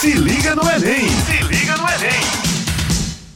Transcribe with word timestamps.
Se 0.00 0.12
liga 0.12 0.54
no 0.54 0.62
Enem! 0.62 1.08
Se 1.08 1.42
liga 1.48 1.76
no 1.76 1.82
Enem! 1.82 2.22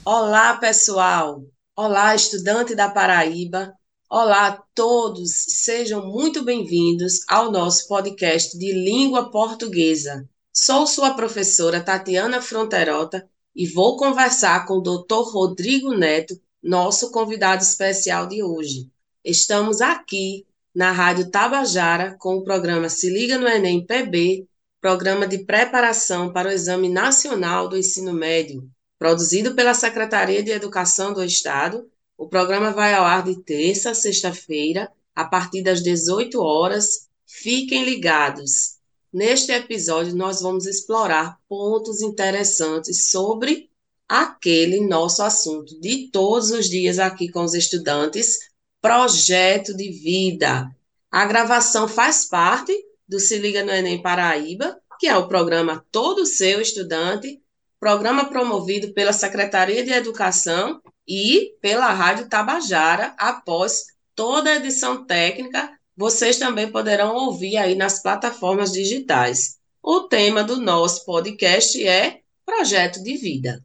Olá, 0.04 0.56
pessoal! 0.58 1.42
Olá, 1.74 2.14
estudante 2.14 2.76
da 2.76 2.88
Paraíba! 2.88 3.72
Olá 4.08 4.46
a 4.46 4.62
todos! 4.72 5.32
Sejam 5.48 6.06
muito 6.06 6.44
bem-vindos 6.44 7.24
ao 7.26 7.50
nosso 7.50 7.88
podcast 7.88 8.56
de 8.56 8.72
língua 8.72 9.28
portuguesa. 9.28 10.24
Sou 10.52 10.86
sua 10.86 11.14
professora 11.14 11.80
Tatiana 11.80 12.40
Fronterota 12.40 13.28
e 13.56 13.66
vou 13.66 13.96
conversar 13.96 14.64
com 14.64 14.74
o 14.74 14.80
Dr. 14.80 15.32
Rodrigo 15.32 15.92
Neto, 15.92 16.40
nosso 16.62 17.10
convidado 17.10 17.64
especial 17.64 18.28
de 18.28 18.40
hoje. 18.40 18.88
Estamos 19.24 19.80
aqui 19.80 20.46
na 20.72 20.92
Rádio 20.92 21.28
Tabajara 21.28 22.16
com 22.20 22.36
o 22.36 22.44
programa 22.44 22.88
Se 22.88 23.10
Liga 23.10 23.36
no 23.36 23.48
Enem 23.48 23.84
PB, 23.84 24.46
programa 24.82 25.28
de 25.28 25.38
preparação 25.38 26.32
para 26.32 26.48
o 26.48 26.52
Exame 26.52 26.88
Nacional 26.88 27.68
do 27.68 27.78
Ensino 27.78 28.12
Médio, 28.12 28.68
produzido 28.98 29.54
pela 29.54 29.74
Secretaria 29.74 30.42
de 30.42 30.50
Educação 30.50 31.14
do 31.14 31.22
Estado. 31.22 31.88
O 32.18 32.28
programa 32.28 32.72
vai 32.72 32.92
ao 32.92 33.04
ar 33.04 33.22
de 33.22 33.40
terça 33.44 33.90
a 33.90 33.94
sexta-feira, 33.94 34.90
a 35.14 35.24
partir 35.24 35.62
das 35.62 35.84
18 35.84 36.40
horas. 36.42 37.08
Fiquem 37.24 37.84
ligados. 37.84 38.78
Neste 39.12 39.52
episódio, 39.52 40.16
nós 40.16 40.40
vamos 40.40 40.66
explorar 40.66 41.38
pontos 41.48 42.02
interessantes 42.02 43.08
sobre 43.08 43.70
aquele 44.08 44.80
nosso 44.80 45.22
assunto 45.22 45.80
de 45.80 46.08
todos 46.08 46.50
os 46.50 46.68
dias 46.68 46.98
aqui 46.98 47.28
com 47.28 47.44
os 47.44 47.54
estudantes, 47.54 48.50
projeto 48.80 49.76
de 49.76 49.90
vida. 49.92 50.68
A 51.08 51.24
gravação 51.24 51.86
faz 51.86 52.24
parte 52.24 52.72
do 53.08 53.18
Se 53.20 53.38
Liga 53.38 53.64
no 53.64 53.70
Enem 53.70 54.00
Paraíba, 54.00 54.80
que 54.98 55.06
é 55.06 55.16
o 55.16 55.28
programa 55.28 55.84
Todo 55.90 56.24
Seu 56.26 56.60
Estudante, 56.60 57.40
programa 57.80 58.28
promovido 58.28 58.92
pela 58.92 59.12
Secretaria 59.12 59.84
de 59.84 59.90
Educação 59.90 60.80
e 61.06 61.54
pela 61.60 61.92
Rádio 61.92 62.28
Tabajara, 62.28 63.14
após 63.18 63.86
toda 64.14 64.50
a 64.50 64.56
edição 64.56 65.04
técnica, 65.04 65.70
vocês 65.96 66.38
também 66.38 66.70
poderão 66.70 67.14
ouvir 67.16 67.56
aí 67.56 67.74
nas 67.74 68.00
plataformas 68.00 68.72
digitais. 68.72 69.58
O 69.82 70.02
tema 70.02 70.44
do 70.44 70.60
nosso 70.60 71.04
podcast 71.04 71.84
é 71.86 72.20
Projeto 72.46 73.02
de 73.02 73.16
Vida. 73.16 73.64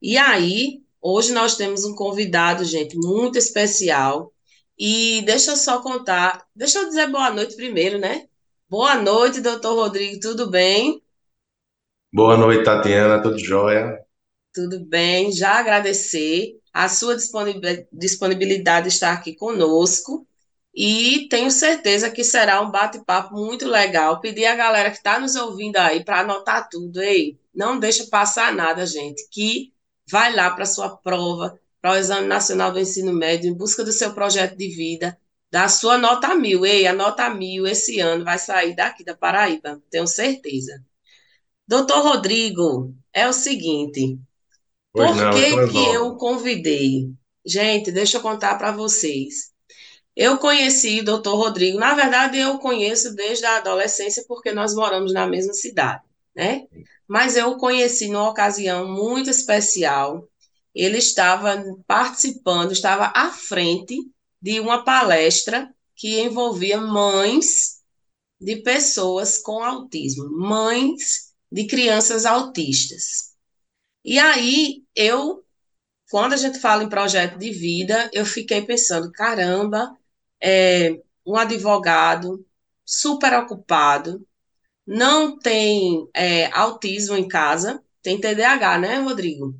E 0.00 0.16
aí, 0.16 0.80
hoje 1.00 1.32
nós 1.32 1.56
temos 1.56 1.84
um 1.84 1.94
convidado, 1.94 2.64
gente, 2.64 2.96
muito 2.96 3.36
especial. 3.36 4.32
E 4.78 5.22
deixa 5.26 5.52
eu 5.52 5.56
só 5.56 5.82
contar, 5.82 6.46
deixa 6.54 6.78
eu 6.78 6.88
dizer 6.88 7.10
boa 7.10 7.30
noite 7.30 7.54
primeiro, 7.56 7.98
né? 7.98 8.26
Boa 8.68 8.94
noite, 8.96 9.40
doutor 9.40 9.74
Rodrigo, 9.74 10.20
tudo 10.20 10.48
bem? 10.50 11.02
Boa 12.12 12.36
noite, 12.36 12.64
Tatiana, 12.64 13.22
tudo 13.22 13.38
jóia? 13.38 14.04
Tudo 14.52 14.84
bem, 14.86 15.30
já 15.32 15.58
agradecer 15.58 16.58
a 16.72 16.88
sua 16.88 17.16
disponibilidade 17.92 18.88
de 18.88 18.94
estar 18.94 19.12
aqui 19.12 19.34
conosco 19.34 20.26
e 20.74 21.28
tenho 21.30 21.50
certeza 21.50 22.10
que 22.10 22.24
será 22.24 22.60
um 22.60 22.70
bate-papo 22.70 23.34
muito 23.34 23.66
legal. 23.68 24.20
Pedir 24.20 24.46
a 24.46 24.56
galera 24.56 24.90
que 24.90 24.96
está 24.96 25.18
nos 25.20 25.36
ouvindo 25.36 25.76
aí 25.76 26.04
para 26.04 26.20
anotar 26.20 26.68
tudo, 26.68 27.00
ei, 27.02 27.38
não 27.54 27.78
deixa 27.78 28.06
passar 28.08 28.52
nada, 28.54 28.86
gente, 28.86 29.28
que 29.30 29.72
vai 30.10 30.34
lá 30.34 30.50
para 30.50 30.64
a 30.64 30.66
sua 30.66 30.96
prova, 30.96 31.58
para 31.80 31.92
o 31.92 31.96
Exame 31.96 32.26
Nacional 32.26 32.72
do 32.72 32.80
Ensino 32.80 33.12
Médio, 33.12 33.50
em 33.50 33.54
busca 33.54 33.84
do 33.84 33.92
seu 33.92 34.12
projeto 34.14 34.56
de 34.56 34.68
vida, 34.68 35.18
da 35.50 35.68
sua 35.68 35.98
nota 35.98 36.34
mil. 36.34 36.64
Ei, 36.66 36.86
a 36.86 36.92
nota 36.92 37.28
mil 37.30 37.66
esse 37.66 38.00
ano 38.00 38.24
vai 38.24 38.38
sair 38.38 38.74
daqui 38.74 39.04
da 39.04 39.16
Paraíba, 39.16 39.80
tenho 39.90 40.06
certeza. 40.06 40.82
Doutor 41.66 42.02
Rodrigo, 42.02 42.94
é 43.12 43.28
o 43.28 43.32
seguinte, 43.32 44.18
por 44.92 45.14
não, 45.14 45.30
que, 45.32 45.68
que 45.68 45.84
eu 45.94 46.06
o 46.06 46.16
convidei? 46.16 47.10
Gente, 47.44 47.90
deixa 47.92 48.18
eu 48.18 48.22
contar 48.22 48.56
para 48.56 48.72
vocês. 48.72 49.52
Eu 50.14 50.38
conheci 50.38 51.00
o 51.00 51.04
doutor 51.04 51.36
Rodrigo, 51.36 51.78
na 51.78 51.94
verdade, 51.94 52.38
eu 52.38 52.54
o 52.54 52.58
conheço 52.58 53.14
desde 53.14 53.44
a 53.44 53.58
adolescência, 53.58 54.24
porque 54.26 54.52
nós 54.52 54.74
moramos 54.74 55.12
na 55.12 55.26
mesma 55.26 55.52
cidade, 55.52 56.02
né? 56.34 56.66
Mas 57.06 57.36
eu 57.36 57.50
o 57.50 57.58
conheci 57.58 58.08
numa 58.08 58.30
ocasião 58.30 58.88
muito 58.88 59.28
especial. 59.28 60.26
Ele 60.74 60.98
estava 60.98 61.62
participando, 61.86 62.72
estava 62.72 63.12
à 63.14 63.30
frente 63.30 63.98
de 64.40 64.60
uma 64.60 64.84
palestra 64.84 65.72
que 65.94 66.20
envolvia 66.20 66.80
mães 66.80 67.82
de 68.40 68.56
pessoas 68.56 69.38
com 69.38 69.62
autismo, 69.62 70.30
mães 70.30 71.32
de 71.50 71.66
crianças 71.66 72.26
autistas. 72.26 73.34
E 74.04 74.18
aí 74.18 74.84
eu, 74.94 75.44
quando 76.10 76.34
a 76.34 76.36
gente 76.36 76.58
fala 76.58 76.84
em 76.84 76.88
projeto 76.88 77.38
de 77.38 77.50
vida, 77.50 78.10
eu 78.12 78.26
fiquei 78.26 78.62
pensando, 78.62 79.10
caramba, 79.10 79.96
é, 80.40 81.00
um 81.26 81.36
advogado 81.36 82.46
super 82.84 83.32
ocupado, 83.34 84.24
não 84.86 85.36
tem 85.38 86.08
é, 86.14 86.46
autismo 86.52 87.16
em 87.16 87.26
casa, 87.26 87.82
tem 88.02 88.20
TDAH, 88.20 88.78
né, 88.78 88.98
Rodrigo? 88.98 89.58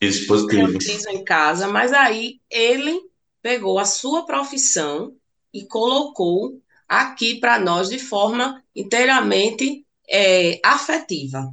Isso, 0.00 0.26
positivo. 0.26 0.66
Tem 0.66 0.74
autismo 0.74 1.10
em 1.10 1.24
casa, 1.24 1.68
mas 1.68 1.92
aí 1.92 2.40
ele 2.48 3.09
pegou 3.42 3.78
a 3.78 3.84
sua 3.84 4.24
profissão 4.24 5.16
e 5.52 5.64
colocou 5.66 6.60
aqui 6.88 7.38
para 7.38 7.58
nós 7.58 7.88
de 7.88 7.98
forma 7.98 8.62
inteiramente 8.74 9.86
é, 10.08 10.60
afetiva. 10.64 11.50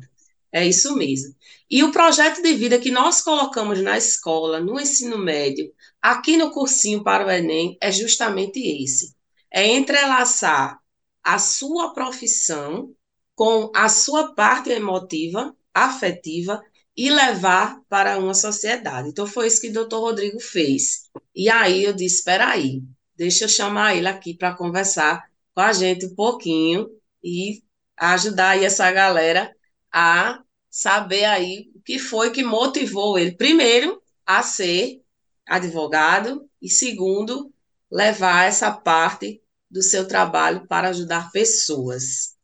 É 0.52 0.66
isso 0.66 0.96
mesmo. 0.96 1.36
E 1.70 1.84
o 1.84 1.92
projeto 1.92 2.42
de 2.42 2.54
vida 2.54 2.80
que 2.80 2.90
nós 2.90 3.22
colocamos 3.22 3.82
na 3.82 3.98
escola, 3.98 4.60
no 4.60 4.80
ensino 4.80 5.18
médio, 5.18 5.72
aqui 6.02 6.38
no 6.38 6.52
cursinho 6.52 7.04
para 7.04 7.26
o 7.26 7.30
Enem, 7.30 7.78
é 7.82 7.92
justamente 7.92 8.60
esse: 8.60 9.14
é 9.52 9.68
entrelaçar 9.68 10.80
a 11.24 11.38
sua 11.38 11.94
profissão 11.94 12.94
com 13.36 13.72
a 13.76 13.90
sua 13.90 14.34
parte 14.34 14.70
emotiva, 14.72 15.56
afetiva 15.74 16.64
e 16.98 17.12
levar 17.12 17.80
para 17.88 18.18
uma 18.18 18.34
sociedade. 18.34 19.10
Então, 19.10 19.28
foi 19.28 19.48
isso 19.48 19.62
que 19.62 19.70
o 19.70 19.74
doutor 19.74 20.02
Rodrigo 20.02 20.40
fez. 20.40 21.10
E 21.36 21.50
aí 21.50 21.84
eu 21.84 21.94
disse: 21.94 22.18
espera 22.18 22.48
aí, 22.48 22.82
deixa 23.16 23.46
eu 23.46 23.50
chamar 23.50 23.96
ele 23.96 24.08
aqui 24.08 24.34
para 24.34 24.56
conversar 24.56 25.24
com 25.54 25.62
a 25.62 25.72
gente 25.72 26.08
um 26.08 26.16
pouquinho 26.16 26.90
e 27.24 27.62
ajudar 27.96 28.50
aí 28.50 28.66
essa 28.66 28.92
galera 28.92 29.56
a 29.92 30.42
saber 30.70 31.26
aí 31.26 31.72
o 31.76 31.82
que 31.82 32.00
foi 32.00 32.32
que 32.32 32.44
motivou 32.44 33.18
ele, 33.18 33.32
primeiro, 33.32 34.02
a 34.26 34.42
ser 34.42 35.02
advogado 35.48 36.50
e, 36.62 36.70
segundo, 36.70 37.52
levar 37.92 38.46
essa 38.46 38.72
parte 38.72 39.42
do 39.70 39.82
seu 39.82 40.08
trabalho 40.08 40.68
para 40.68 40.90
ajudar 40.90 41.32
pessoas. 41.32 42.37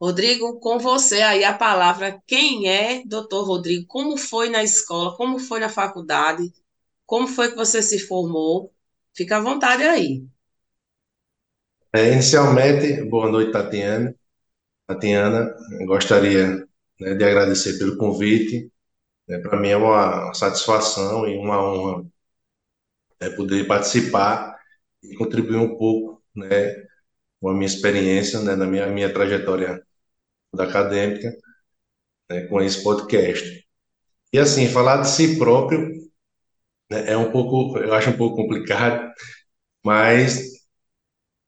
Rodrigo, 0.00 0.58
com 0.60 0.78
você 0.80 1.22
aí 1.22 1.44
a 1.44 1.54
palavra. 1.56 2.20
Quem 2.26 2.68
é 2.68 3.04
doutor 3.06 3.44
Rodrigo? 3.46 3.86
Como 3.86 4.16
foi 4.16 4.48
na 4.48 4.62
escola? 4.64 5.16
Como 5.16 5.38
foi 5.38 5.60
na 5.60 5.68
faculdade? 5.68 6.52
Como 7.06 7.28
foi 7.28 7.50
que 7.50 7.56
você 7.56 7.82
se 7.82 7.98
formou? 8.00 8.72
Fica 9.14 9.36
à 9.38 9.40
vontade 9.40 9.82
aí. 9.84 10.24
É, 11.92 12.12
inicialmente, 12.12 13.02
boa 13.04 13.28
noite, 13.30 13.52
Tatiana. 13.52 14.14
Tatiana, 14.86 15.54
gostaria 15.86 16.66
né, 17.00 17.14
de 17.14 17.24
agradecer 17.24 17.78
pelo 17.78 17.96
convite. 17.98 18.70
Né, 19.28 19.38
Para 19.40 19.60
mim 19.60 19.70
é 19.70 19.76
uma 19.78 20.34
satisfação 20.34 21.28
e 21.28 21.36
uma 21.38 21.62
honra 21.62 22.06
né, 23.20 23.30
poder 23.30 23.66
participar 23.66 24.58
e 25.02 25.14
contribuir 25.16 25.56
um 25.56 25.76
pouco 25.76 26.22
né, 26.34 26.74
com 27.40 27.50
a 27.50 27.54
minha 27.54 27.66
experiência, 27.66 28.40
né, 28.42 28.56
na 28.56 28.66
minha, 28.66 28.86
minha 28.88 29.12
trajetória 29.12 29.82
da 30.52 30.64
acadêmica 30.64 31.32
né, 32.30 32.46
com 32.46 32.60
esse 32.60 32.82
podcast. 32.82 33.66
E 34.32 34.38
assim, 34.38 34.68
falar 34.68 34.98
de 34.98 35.08
si 35.08 35.38
próprio 35.38 35.90
né, 36.90 37.12
é 37.12 37.16
um 37.16 37.30
pouco, 37.30 37.78
eu 37.78 37.92
acho 37.94 38.10
um 38.10 38.16
pouco 38.16 38.36
complicado, 38.36 39.12
mas 39.84 40.60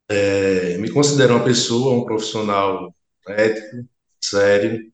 é, 0.09 0.79
me 0.79 0.91
considero 0.91 1.35
uma 1.35 1.45
pessoa, 1.45 1.95
um 1.95 2.05
profissional 2.05 2.95
ético, 3.29 3.89
sério, 4.21 4.93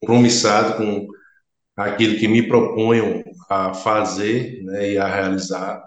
compromissado 0.00 0.76
com 0.76 1.08
aquilo 1.76 2.18
que 2.18 2.28
me 2.28 2.46
proponho 2.46 3.24
a 3.48 3.74
fazer 3.74 4.62
né, 4.62 4.92
e 4.92 4.98
a 4.98 5.06
realizar, 5.06 5.82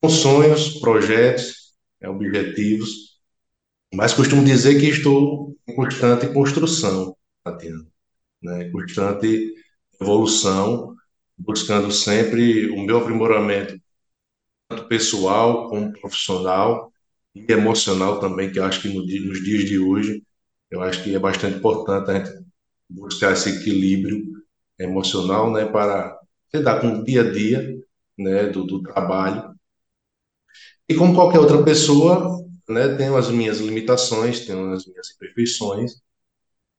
com 0.00 0.08
sonhos, 0.08 0.80
projetos, 0.80 1.74
né, 2.00 2.08
objetivos, 2.08 3.20
mas 3.92 4.12
costumo 4.12 4.44
dizer 4.44 4.80
que 4.80 4.88
estou 4.88 5.53
constante 5.74 6.28
construção, 6.28 7.16
Tatiana, 7.42 7.86
né? 8.42 8.70
constante 8.70 9.54
evolução, 10.00 10.94
buscando 11.36 11.90
sempre 11.92 12.70
o 12.70 12.80
meu 12.84 12.98
aprimoramento, 12.98 13.80
tanto 14.68 14.88
pessoal 14.88 15.68
como 15.68 15.92
profissional 15.92 16.92
e 17.34 17.44
emocional 17.52 18.20
também, 18.20 18.50
que 18.52 18.60
acho 18.60 18.82
que 18.82 18.88
no 18.88 19.06
dia, 19.06 19.20
nos 19.20 19.42
dias 19.42 19.64
de 19.64 19.78
hoje, 19.78 20.22
eu 20.70 20.82
acho 20.82 21.02
que 21.02 21.14
é 21.14 21.18
bastante 21.18 21.58
importante 21.58 22.10
a 22.10 22.18
gente 22.18 22.44
buscar 22.88 23.32
esse 23.32 23.50
equilíbrio 23.50 24.24
emocional, 24.78 25.52
né, 25.52 25.64
para 25.66 26.18
lidar 26.52 26.80
com 26.80 26.88
o 27.00 27.04
dia 27.04 27.22
a 27.22 27.30
dia, 27.30 27.76
né, 28.18 28.46
do, 28.46 28.64
do 28.64 28.82
trabalho. 28.82 29.54
E 30.88 30.94
como 30.94 31.14
qualquer 31.14 31.38
outra 31.38 31.62
pessoa, 31.62 32.43
né, 32.68 32.96
tenho 32.96 33.16
as 33.16 33.30
minhas 33.30 33.58
limitações, 33.58 34.40
tenho 34.46 34.72
as 34.72 34.86
minhas 34.86 35.10
imperfeições, 35.12 36.02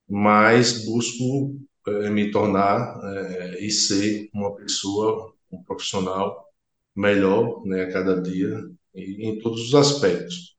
mas 0.09 0.85
busco 0.85 1.59
é, 1.87 2.09
me 2.09 2.31
tornar 2.31 2.99
é, 3.03 3.65
e 3.65 3.71
ser 3.71 4.29
uma 4.33 4.55
pessoa, 4.55 5.33
um 5.51 5.63
profissional 5.63 6.47
melhor, 6.95 7.65
né, 7.65 7.83
a 7.85 7.93
cada 7.93 8.21
dia 8.21 8.57
e 8.95 9.27
em 9.29 9.39
todos 9.39 9.61
os 9.69 9.75
aspectos. 9.75 10.55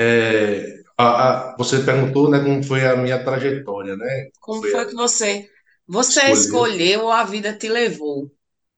É, 0.00 0.82
a, 0.98 1.52
a, 1.52 1.56
você 1.56 1.82
perguntou, 1.84 2.30
né, 2.30 2.40
como 2.40 2.62
foi 2.62 2.84
a 2.86 2.96
minha 2.96 3.22
trajetória, 3.24 3.96
né? 3.96 4.30
Como 4.40 4.60
foi, 4.60 4.70
foi 4.70 4.86
que 4.86 4.94
você 4.94 5.50
você 5.86 6.30
escolheu, 6.30 6.32
escolheu 6.32 7.02
ou 7.04 7.10
a 7.12 7.24
vida 7.24 7.56
te 7.56 7.68
levou 7.68 8.30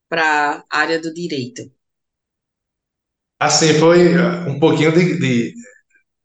para 0.08 0.64
a 0.70 0.78
área 0.80 1.00
do 1.00 1.12
direito? 1.14 1.62
Assim, 3.44 3.74
foi 3.78 4.16
um 4.48 4.58
pouquinho 4.58 4.92
de, 4.92 5.18
de, 5.18 5.54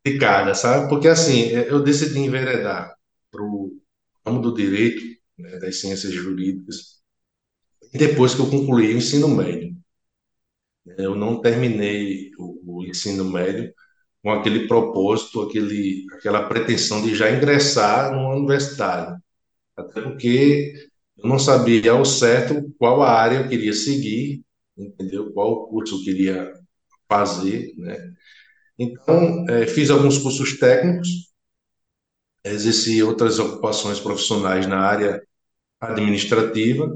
de 0.05 0.19
cada, 0.19 0.55
sabe? 0.55 0.89
Porque 0.89 1.07
assim, 1.07 1.49
eu 1.51 1.81
decidi 1.83 2.19
enveredar 2.19 2.95
para 3.31 3.43
o 3.43 3.71
ramo 4.25 4.41
do 4.41 4.53
direito, 4.55 5.01
né, 5.37 5.59
das 5.59 5.81
ciências 5.81 6.13
jurídicas, 6.13 7.01
depois 7.93 8.33
que 8.35 8.41
eu 8.41 8.49
concluí 8.49 8.93
o 8.93 8.97
ensino 8.97 9.27
médio. 9.27 9.75
Eu 10.97 11.15
não 11.15 11.41
terminei 11.41 12.31
o, 12.37 12.79
o 12.79 12.85
ensino 12.85 13.23
médio 13.25 13.73
com 14.23 14.31
aquele 14.31 14.67
propósito, 14.67 15.41
aquele, 15.41 16.05
aquela 16.13 16.47
pretensão 16.47 17.01
de 17.01 17.15
já 17.15 17.31
ingressar 17.31 18.11
numa 18.11 18.35
universidade. 18.35 19.19
Até 19.77 20.01
porque 20.01 20.73
eu 21.17 21.29
não 21.29 21.39
sabia 21.39 21.93
ao 21.93 22.05
certo 22.05 22.73
qual 22.79 23.03
a 23.03 23.11
área 23.11 23.37
eu 23.39 23.49
queria 23.49 23.73
seguir, 23.73 24.43
entendeu? 24.77 25.33
Qual 25.33 25.67
curso 25.69 25.97
eu 25.97 26.03
queria 26.05 26.53
fazer, 27.09 27.73
né? 27.77 28.13
Então, 28.79 29.45
é, 29.49 29.67
fiz 29.67 29.89
alguns 29.89 30.17
cursos 30.17 30.57
técnicos, 30.57 31.09
exerci 32.43 33.03
outras 33.03 33.39
ocupações 33.39 33.99
profissionais 33.99 34.67
na 34.67 34.79
área 34.79 35.21
administrativa. 35.81 36.89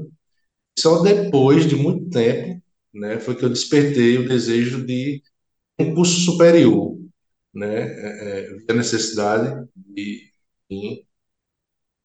Só 0.78 1.02
depois 1.02 1.66
de 1.68 1.76
muito 1.76 2.10
tempo, 2.10 2.62
né, 2.92 3.20
foi 3.20 3.36
que 3.36 3.44
eu 3.44 3.50
despertei 3.50 4.18
o 4.18 4.28
desejo 4.28 4.84
de 4.86 5.22
um 5.78 5.94
curso 5.94 6.20
superior, 6.20 6.98
né, 7.54 7.82
é, 7.82 8.56
é, 8.68 8.72
a 8.72 8.74
necessidade 8.74 9.68
de, 9.76 10.30
de, 10.70 11.06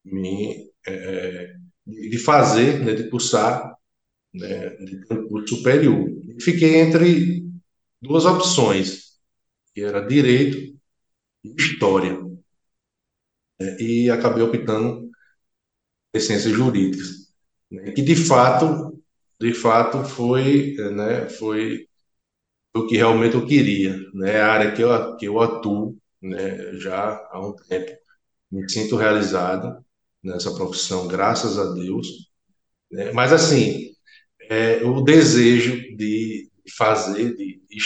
de, 0.06 0.72
é, 0.88 1.56
de 1.88 2.18
fazer, 2.20 2.80
né, 2.84 2.94
de 2.94 3.10
cursar 3.10 3.76
né, 4.34 4.70
de 4.78 5.06
um 5.14 5.28
curso 5.28 5.58
superior. 5.58 6.08
fiquei 6.42 6.78
entre 6.78 7.49
duas 8.02 8.26
opções, 8.26 9.20
que 9.74 9.82
era 9.82 10.02
direito 10.06 10.58
e 11.44 11.56
história. 11.58 12.20
Né, 13.60 13.78
e 13.80 14.10
acabei 14.10 14.44
optando 14.44 15.10
por 16.12 16.22
ciências 16.22 16.54
jurídicas, 16.54 17.08
né, 17.72 17.92
que 17.92 18.02
de 18.02 18.16
fato, 18.16 19.02
de 19.40 19.54
fato 19.54 20.04
foi, 20.04 20.76
né, 20.96 21.30
foi 21.30 21.88
o 22.76 22.88
que 22.88 22.98
realmente 22.98 23.36
eu 23.36 23.46
queria, 23.46 23.98
né, 24.14 24.42
a 24.42 24.52
área 24.54 24.74
que 24.74 24.82
eu, 24.84 25.18
que 25.18 25.26
eu 25.28 25.40
atuo, 25.42 25.98
né, 26.22 26.74
já 26.76 27.18
há 27.32 27.40
um 27.48 27.56
tempo. 27.56 27.92
Me 28.52 28.70
sinto 28.70 28.96
realizado 28.98 29.86
nessa 30.24 30.54
profissão, 30.56 31.08
graças 31.08 31.58
a 31.60 31.74
Deus. 31.74 32.08
Né? 32.92 33.12
Mas, 33.14 33.34
assim, 33.34 33.92
é, 34.50 34.84
o 34.86 35.02
desejo 35.02 35.76
de 35.98 36.49
fazer, 36.72 37.36
de, 37.36 37.62
de 37.70 37.80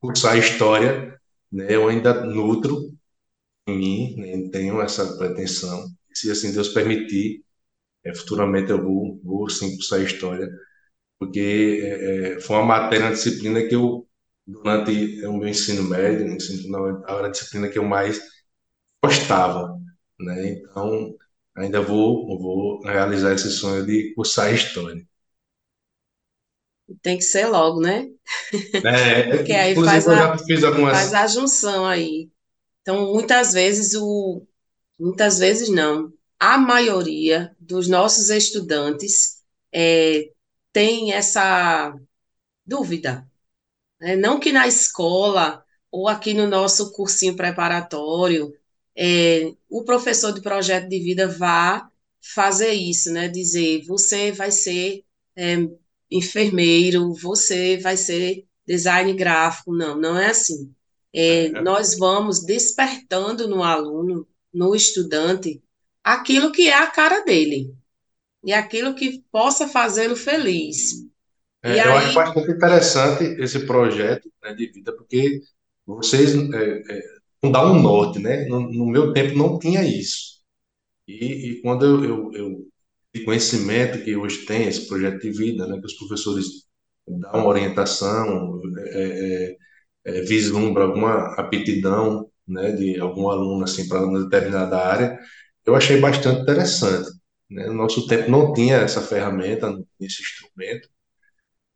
cursar 0.00 0.38
história, 0.38 1.18
né, 1.52 1.66
eu 1.70 1.88
ainda 1.88 2.24
nutro 2.24 2.92
em 3.66 3.78
mim, 3.78 4.16
né, 4.16 4.50
tenho 4.50 4.80
essa 4.82 5.16
pretensão. 5.18 5.86
Se 6.12 6.30
assim 6.30 6.52
Deus 6.52 6.68
permitir, 6.68 7.44
é, 8.04 8.14
futuramente 8.14 8.70
eu 8.70 8.82
vou, 8.82 9.20
vou 9.24 9.50
sim 9.50 9.76
cursar 9.76 10.02
história, 10.02 10.48
porque 11.18 11.80
é, 11.84 12.36
é 12.36 12.40
foi 12.40 12.56
uma 12.56 12.66
matéria, 12.66 13.06
uma 13.06 13.14
disciplina 13.14 13.62
que 13.66 13.74
eu, 13.74 14.08
durante 14.46 15.26
o 15.26 15.36
meu 15.38 15.48
ensino 15.48 15.84
médio, 15.84 16.26
ensino 16.28 16.62
fundamental, 16.64 17.18
era 17.18 17.28
a 17.28 17.30
disciplina 17.30 17.68
que 17.68 17.78
eu 17.78 17.84
mais 17.84 18.20
gostava. 19.04 19.78
Né? 20.20 20.52
Então, 20.52 21.16
ainda 21.56 21.80
vou, 21.80 22.38
vou 22.38 22.80
realizar 22.82 23.32
esse 23.34 23.50
sonho 23.50 23.84
de 23.86 24.14
cursar 24.14 24.52
história. 24.54 25.06
Tem 27.02 27.16
que 27.16 27.24
ser 27.24 27.46
logo, 27.46 27.80
né? 27.80 28.08
É, 28.84 29.30
Porque 29.36 29.52
aí 29.52 29.74
faz 29.74 30.08
a, 30.08 30.36
faz 30.38 31.14
a 31.14 31.26
junção 31.26 31.84
aí. 31.84 32.30
Então, 32.82 33.12
muitas 33.12 33.52
vezes 33.52 33.94
o 33.94 34.46
muitas 34.98 35.38
vezes 35.38 35.68
não. 35.68 36.12
A 36.38 36.58
maioria 36.58 37.54
dos 37.58 37.88
nossos 37.88 38.28
estudantes 38.30 39.42
é, 39.72 40.30
tem 40.72 41.12
essa 41.12 41.94
dúvida. 42.66 43.26
Né? 44.00 44.16
Não 44.16 44.38
que 44.38 44.52
na 44.52 44.66
escola 44.66 45.64
ou 45.90 46.08
aqui 46.08 46.34
no 46.34 46.46
nosso 46.46 46.92
cursinho 46.92 47.36
preparatório 47.36 48.52
é, 48.96 49.52
o 49.68 49.84
professor 49.84 50.32
de 50.32 50.40
projeto 50.40 50.88
de 50.88 51.00
vida 51.00 51.26
vá 51.26 51.88
fazer 52.20 52.72
isso, 52.72 53.12
né? 53.12 53.28
Dizer, 53.28 53.84
você 53.86 54.32
vai 54.32 54.50
ser 54.50 55.04
é, 55.36 55.56
enfermeiro, 56.16 57.12
você 57.12 57.76
vai 57.78 57.96
ser 57.96 58.44
design 58.66 59.12
gráfico. 59.12 59.74
Não, 59.74 59.98
não 59.98 60.18
é 60.18 60.26
assim. 60.26 60.72
É, 61.12 61.46
é. 61.46 61.50
Nós 61.62 61.98
vamos 61.98 62.44
despertando 62.44 63.48
no 63.48 63.62
aluno, 63.62 64.26
no 64.52 64.74
estudante, 64.74 65.62
aquilo 66.02 66.52
que 66.52 66.68
é 66.68 66.74
a 66.74 66.86
cara 66.86 67.24
dele 67.24 67.74
e 68.44 68.52
aquilo 68.52 68.94
que 68.94 69.22
possa 69.32 69.66
fazê-lo 69.66 70.16
feliz. 70.16 71.04
É, 71.62 71.78
eu 71.78 71.92
aí... 71.92 72.06
acho 72.06 72.14
bastante 72.14 72.50
interessante 72.50 73.24
esse 73.42 73.66
projeto 73.66 74.30
né, 74.42 74.52
de 74.54 74.66
vida, 74.66 74.94
porque 74.94 75.40
vocês 75.86 76.34
é, 76.34 76.82
é, 76.90 77.02
não 77.42 77.50
dá 77.50 77.64
um 77.64 77.80
norte, 77.80 78.18
né? 78.18 78.44
No, 78.46 78.60
no, 78.60 78.86
meu 78.86 79.12
tempo 79.12 79.36
não 79.36 79.58
tinha 79.58 79.82
isso. 79.82 80.42
E, 81.08 81.50
e 81.50 81.62
quando 81.62 81.84
eu, 81.84 82.04
eu, 82.04 82.32
eu 82.34 82.68
conhecimento 83.22 84.02
que 84.02 84.16
hoje 84.16 84.44
tem 84.46 84.66
esse 84.66 84.88
projeto 84.88 85.20
de 85.20 85.30
vida, 85.30 85.66
né, 85.66 85.78
que 85.78 85.86
os 85.86 85.94
professores 85.94 86.46
dão 87.06 87.32
uma 87.32 87.46
orientação, 87.46 88.60
é, 88.78 89.56
é, 90.06 90.18
é, 90.18 90.20
vislumbra 90.22 90.84
alguma 90.84 91.34
aptidão, 91.34 92.30
né, 92.46 92.72
de 92.72 92.98
algum 93.00 93.28
aluno 93.28 93.64
assim 93.64 93.88
para 93.88 94.04
uma 94.04 94.24
determinada 94.24 94.78
área, 94.78 95.18
eu 95.64 95.74
achei 95.74 96.00
bastante 96.00 96.42
interessante. 96.42 97.10
Né? 97.50 97.66
No 97.66 97.74
nosso 97.74 98.06
tempo 98.06 98.30
não 98.30 98.52
tinha 98.52 98.76
essa 98.78 99.00
ferramenta, 99.02 99.68
não 99.70 99.86
tinha 99.96 100.06
esse 100.08 100.22
instrumento, 100.22 100.88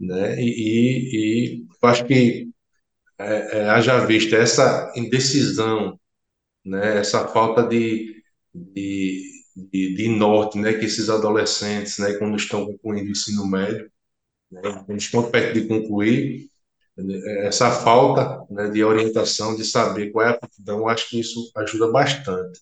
né? 0.01 0.41
E, 0.41 1.59
e, 1.59 1.59
e 1.63 1.67
acho 1.83 2.05
que 2.07 2.49
é, 3.19 3.59
é, 3.61 3.71
haja 3.71 4.07
vista 4.07 4.37
essa 4.37 4.93
indecisão, 4.97 5.99
né? 6.65 6.99
Essa 6.99 7.29
falta 7.29 7.63
de, 7.65 8.23
de, 8.55 9.38
de, 9.73 9.95
de, 9.95 10.09
norte, 10.09 10.59
né? 10.59 10.73
Que 10.75 10.87
esses 10.87 11.09
adolescentes, 11.09 11.99
né? 11.99 12.15
Quando 12.15 12.37
estão 12.37 12.67
concluindo 12.67 13.09
o 13.09 13.13
ensino 13.13 13.47
médio, 13.47 13.91
né? 14.51 14.61
quando 14.87 14.99
estão 14.99 15.31
perto 15.31 15.55
de 15.55 15.67
concluir, 15.67 16.49
essa 17.43 17.71
falta 17.71 18.45
né, 18.51 18.69
de 18.71 18.83
orientação, 18.83 19.55
de 19.55 19.65
saber 19.65 20.11
qual 20.11 20.27
é 20.27 20.31
a 20.31 20.33
aptidão, 20.33 20.89
acho 20.89 21.09
que 21.09 21.21
isso 21.21 21.51
ajuda 21.57 21.91
bastante. 21.91 22.61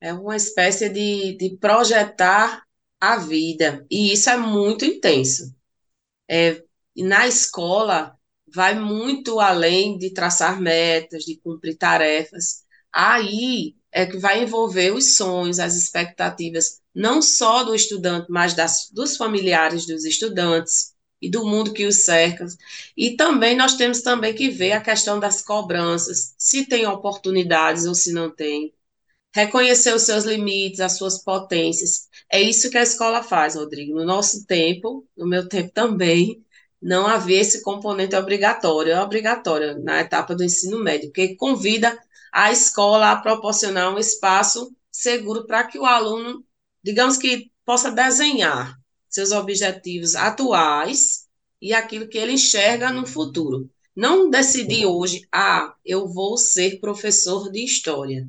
É 0.00 0.12
uma 0.12 0.36
espécie 0.36 0.88
de, 0.88 1.36
de 1.36 1.56
projetar 1.56 2.64
a 3.00 3.16
vida, 3.16 3.86
e 3.90 4.12
isso 4.12 4.30
é 4.30 4.36
muito 4.36 4.84
intenso. 4.84 5.54
É, 6.28 6.62
na 6.96 7.26
escola, 7.26 8.18
vai 8.52 8.78
muito 8.78 9.40
além 9.40 9.98
de 9.98 10.10
traçar 10.10 10.60
metas, 10.60 11.24
de 11.24 11.36
cumprir 11.36 11.76
tarefas. 11.76 12.64
Aí 12.92 13.76
é 13.94 14.04
que 14.04 14.18
vai 14.18 14.42
envolver 14.42 14.92
os 14.92 15.16
sonhos, 15.16 15.60
as 15.60 15.76
expectativas, 15.76 16.80
não 16.92 17.22
só 17.22 17.62
do 17.62 17.74
estudante, 17.74 18.26
mas 18.28 18.52
das, 18.52 18.90
dos 18.92 19.16
familiares 19.16 19.86
dos 19.86 20.04
estudantes 20.04 20.92
e 21.22 21.30
do 21.30 21.46
mundo 21.46 21.72
que 21.72 21.86
os 21.86 21.98
cerca. 21.98 22.44
E 22.96 23.16
também 23.16 23.56
nós 23.56 23.76
temos 23.76 24.02
também 24.02 24.34
que 24.34 24.50
ver 24.50 24.72
a 24.72 24.80
questão 24.80 25.20
das 25.20 25.42
cobranças, 25.42 26.34
se 26.36 26.66
tem 26.66 26.86
oportunidades 26.86 27.86
ou 27.86 27.94
se 27.94 28.12
não 28.12 28.30
tem. 28.34 28.74
Reconhecer 29.34 29.94
os 29.94 30.02
seus 30.02 30.24
limites, 30.24 30.80
as 30.80 30.96
suas 30.96 31.22
potências. 31.22 32.08
É 32.30 32.40
isso 32.40 32.70
que 32.70 32.78
a 32.78 32.82
escola 32.82 33.22
faz, 33.22 33.54
Rodrigo. 33.54 33.94
No 33.94 34.04
nosso 34.04 34.44
tempo, 34.46 35.06
no 35.16 35.26
meu 35.26 35.48
tempo 35.48 35.70
também, 35.72 36.44
não 36.82 37.06
havia 37.06 37.40
esse 37.40 37.62
componente 37.62 38.16
obrigatório, 38.16 38.92
é 38.92 39.00
obrigatório 39.00 39.82
na 39.82 40.00
etapa 40.00 40.34
do 40.34 40.44
ensino 40.44 40.78
médio, 40.82 41.12
que 41.12 41.36
convida 41.36 41.96
a 42.34 42.50
escola 42.50 43.12
a 43.12 43.16
proporcionar 43.16 43.94
um 43.94 43.98
espaço 43.98 44.74
seguro 44.90 45.46
para 45.46 45.62
que 45.62 45.78
o 45.78 45.86
aluno, 45.86 46.44
digamos 46.82 47.16
que 47.16 47.48
possa 47.64 47.92
desenhar 47.92 48.76
seus 49.08 49.30
objetivos 49.30 50.16
atuais 50.16 51.28
e 51.62 51.72
aquilo 51.72 52.08
que 52.08 52.18
ele 52.18 52.32
enxerga 52.32 52.90
no 52.90 53.06
futuro. 53.06 53.70
Não 53.94 54.28
decidir 54.28 54.84
hoje, 54.84 55.24
ah, 55.30 55.76
eu 55.84 56.08
vou 56.08 56.36
ser 56.36 56.80
professor 56.80 57.52
de 57.52 57.64
história. 57.64 58.28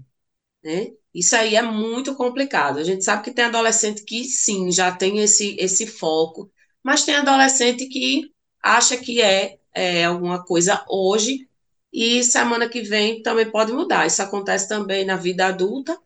Né? 0.63 0.91
Isso 1.11 1.35
aí 1.35 1.55
é 1.55 1.63
muito 1.63 2.13
complicado. 2.13 2.77
A 2.77 2.83
gente 2.83 3.03
sabe 3.03 3.23
que 3.23 3.31
tem 3.31 3.45
adolescente 3.45 4.03
que 4.03 4.23
sim, 4.25 4.71
já 4.71 4.91
tem 4.95 5.17
esse, 5.17 5.55
esse 5.59 5.87
foco, 5.87 6.51
mas 6.83 7.03
tem 7.03 7.15
adolescente 7.15 7.87
que 7.87 8.31
acha 8.61 8.97
que 8.97 9.19
é, 9.19 9.57
é 9.73 10.05
alguma 10.05 10.45
coisa 10.45 10.85
hoje 10.87 11.49
e 11.95 12.21
semana 12.25 12.67
que 12.67 12.81
vem 12.81 13.21
também 13.21 13.49
pode 13.49 13.71
mudar. 13.71 14.05
Isso 14.05 14.21
acontece 14.21 14.67
também 14.67 15.05
na 15.05 15.15
vida 15.15 15.47
adulta 15.47 15.97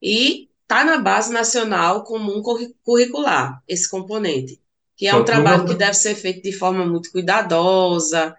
e 0.00 0.48
está 0.62 0.82
na 0.82 0.96
base 0.96 1.30
nacional 1.30 2.04
comum 2.04 2.42
curricular, 2.82 3.62
esse 3.68 3.86
componente, 3.86 4.58
que 4.96 5.06
é 5.06 5.14
um 5.14 5.26
trabalho 5.26 5.66
que 5.66 5.74
deve 5.74 5.92
ser 5.92 6.14
feito 6.14 6.42
de 6.42 6.52
forma 6.52 6.86
muito 6.86 7.12
cuidadosa, 7.12 8.34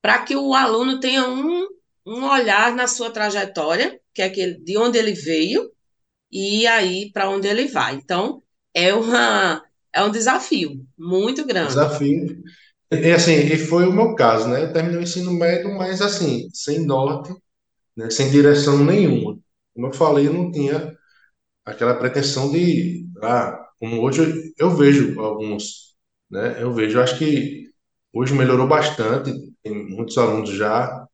para 0.00 0.20
que 0.20 0.36
o 0.36 0.54
aluno 0.54 1.00
tenha 1.00 1.28
um, 1.28 1.66
um 2.06 2.24
olhar 2.24 2.72
na 2.76 2.86
sua 2.86 3.10
trajetória, 3.10 4.00
que 4.14 4.22
é 4.22 4.26
aquele, 4.26 4.54
de 4.54 4.78
onde 4.78 4.96
ele 4.98 5.14
veio, 5.14 5.68
e 6.30 6.64
aí 6.68 7.10
para 7.10 7.28
onde 7.28 7.48
ele 7.48 7.66
vai. 7.66 7.96
Então, 7.96 8.40
é, 8.72 8.94
uma, 8.94 9.64
é 9.92 10.00
um 10.04 10.12
desafio 10.12 10.86
muito 10.96 11.44
grande. 11.44 11.70
Desafio. 11.70 12.44
E 12.90 13.10
assim, 13.12 13.32
e 13.32 13.58
foi 13.58 13.86
o 13.86 13.92
meu 13.92 14.14
caso, 14.14 14.48
né? 14.48 14.62
Eu 14.64 14.72
terminei 14.72 14.98
o 14.98 15.02
ensino 15.02 15.32
médio, 15.32 15.76
mas 15.76 16.00
assim, 16.00 16.48
sem 16.52 16.84
norte, 16.86 17.34
né? 17.96 18.10
sem 18.10 18.30
direção 18.30 18.84
nenhuma. 18.84 19.38
Como 19.74 19.88
eu 19.88 19.92
falei, 19.94 20.28
eu 20.28 20.32
não 20.34 20.52
tinha 20.52 20.96
aquela 21.64 21.94
pretensão 21.96 22.50
de, 22.52 23.08
ah, 23.22 23.68
como 23.80 24.02
hoje 24.02 24.54
eu 24.58 24.70
vejo 24.76 25.20
alguns, 25.20 25.96
né? 26.30 26.62
Eu 26.62 26.74
vejo, 26.74 27.00
acho 27.00 27.18
que 27.18 27.70
hoje 28.12 28.34
melhorou 28.34 28.68
bastante, 28.68 29.32
tem 29.62 29.74
muitos 29.90 30.18
alunos 30.18 30.50
já 30.50 31.06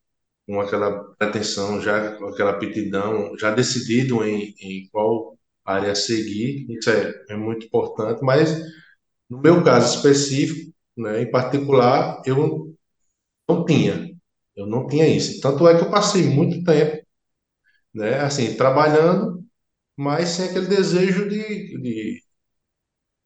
com 0.46 0.60
aquela 0.60 1.04
pretensão, 1.18 1.80
já 1.82 2.16
com 2.16 2.26
aquela 2.28 2.52
aptidão, 2.52 3.36
já 3.38 3.52
decidido 3.52 4.24
em, 4.24 4.54
em 4.60 4.88
qual 4.92 5.38
área 5.64 5.94
seguir, 5.94 6.66
isso 6.70 6.90
é, 6.90 7.14
é 7.30 7.36
muito 7.36 7.66
importante, 7.66 8.22
mas 8.24 8.50
no 9.28 9.40
meu 9.40 9.62
caso 9.64 9.96
específico, 9.96 10.72
né, 10.96 11.22
em 11.22 11.30
particular, 11.30 12.22
eu 12.26 12.74
não 13.48 13.64
tinha, 13.66 14.10
eu 14.56 14.66
não 14.66 14.86
tinha 14.88 15.06
isso. 15.08 15.40
Tanto 15.40 15.68
é 15.68 15.76
que 15.78 15.84
eu 15.84 15.90
passei 15.90 16.24
muito 16.28 16.64
tempo, 16.64 17.04
né, 17.94 18.20
assim, 18.20 18.56
trabalhando 18.56 19.42
mas 19.96 20.30
sem 20.30 20.48
aquele 20.50 20.66
desejo 20.68 21.28
de, 21.28 21.78
de 21.80 22.22